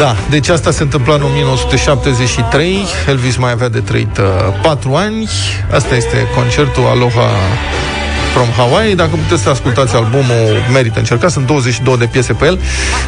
[0.00, 2.78] Da, deci asta se întâmpla în 1973.
[3.08, 4.24] Elvis mai avea de trăit uh,
[4.62, 5.28] 4 ani.
[5.72, 7.30] Asta este concertul Aloha
[8.34, 8.94] from Hawaii.
[8.94, 11.30] Dacă puteți să ascultați albumul, merită încercat.
[11.30, 12.58] Sunt 22 de piese pe el.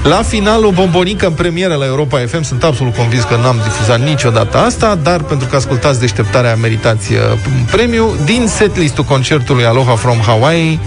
[0.03, 2.43] La final, o bombonică în premieră la Europa FM.
[2.43, 7.19] Sunt absolut convins că n-am difuzat niciodată asta, dar pentru că ascultați deșteptarea, meritați uh,
[7.47, 8.17] un premiu.
[8.25, 10.81] Din setlistul concertului Aloha from Hawaii,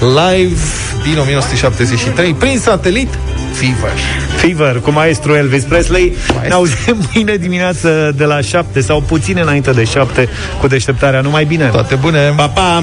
[0.00, 0.60] live
[1.02, 3.08] din 1973, prin satelit,
[3.52, 3.92] Fever.
[4.36, 6.16] Fever cu maestru Elvis Presley.
[6.48, 10.28] Ne auzim mâine dimineață de la 7 sau puțin înainte de 7
[10.60, 11.20] cu deșteptarea.
[11.20, 11.64] Numai bine!
[11.64, 12.32] Toate bune!
[12.36, 12.82] Pa, pa!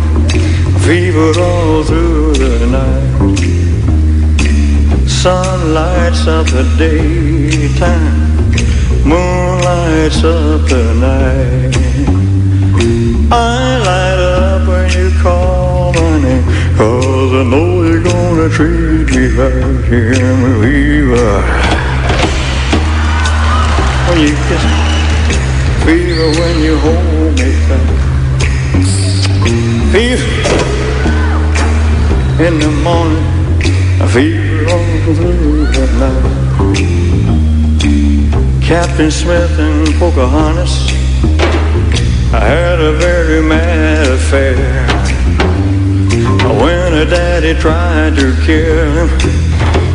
[0.81, 3.39] fever all through the night.
[5.07, 8.51] Sun lights up the daytime,
[9.05, 11.75] moon lights up the night.
[13.31, 16.43] I light up when you call my name,
[16.75, 19.53] cause I know you're gonna treat me right.
[19.89, 21.31] You hear me, fever.
[24.07, 24.79] When you kiss me,
[25.85, 28.00] fever when you hold me.
[29.91, 30.25] Fever
[32.45, 33.25] in the morning,
[33.99, 36.41] I feel all through the night.
[38.63, 40.73] Captain Smith and Pocahontas,
[42.33, 44.55] I had a very mad affair.
[46.61, 49.41] When her daddy tried to kill him,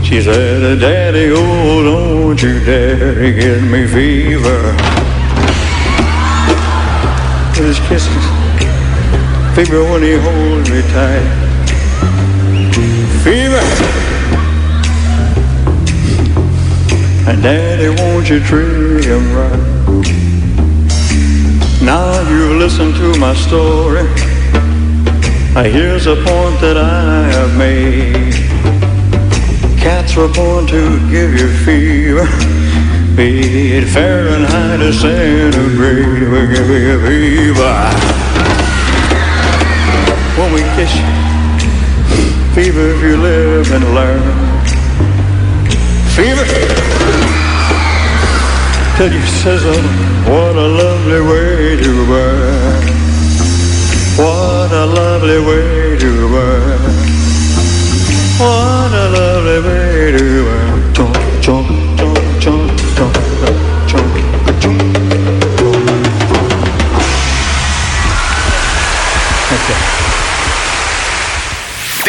[0.05, 4.73] She said, Daddy, oh, don't you dare get me fever.
[7.55, 8.36] His kisses,
[9.57, 11.25] fever when he holds me tight.
[13.25, 13.65] Fever.
[17.27, 19.59] And Daddy, won't you treat him right?
[21.81, 24.07] Now you've listened to my story.
[25.73, 28.35] Here's a point that I have made.
[29.81, 32.27] Cats were born to give you fever.
[33.17, 38.26] Be it Fahrenheit or centigrade, we give you fever.
[40.77, 40.93] Fever
[42.91, 44.21] if you live and learn.
[46.15, 46.45] Fever
[48.99, 49.83] till you sizzle.
[50.31, 52.83] What a lovely way to burn.
[54.19, 56.81] What a lovely way to burn.
[58.39, 60.76] What a lovely way to burn.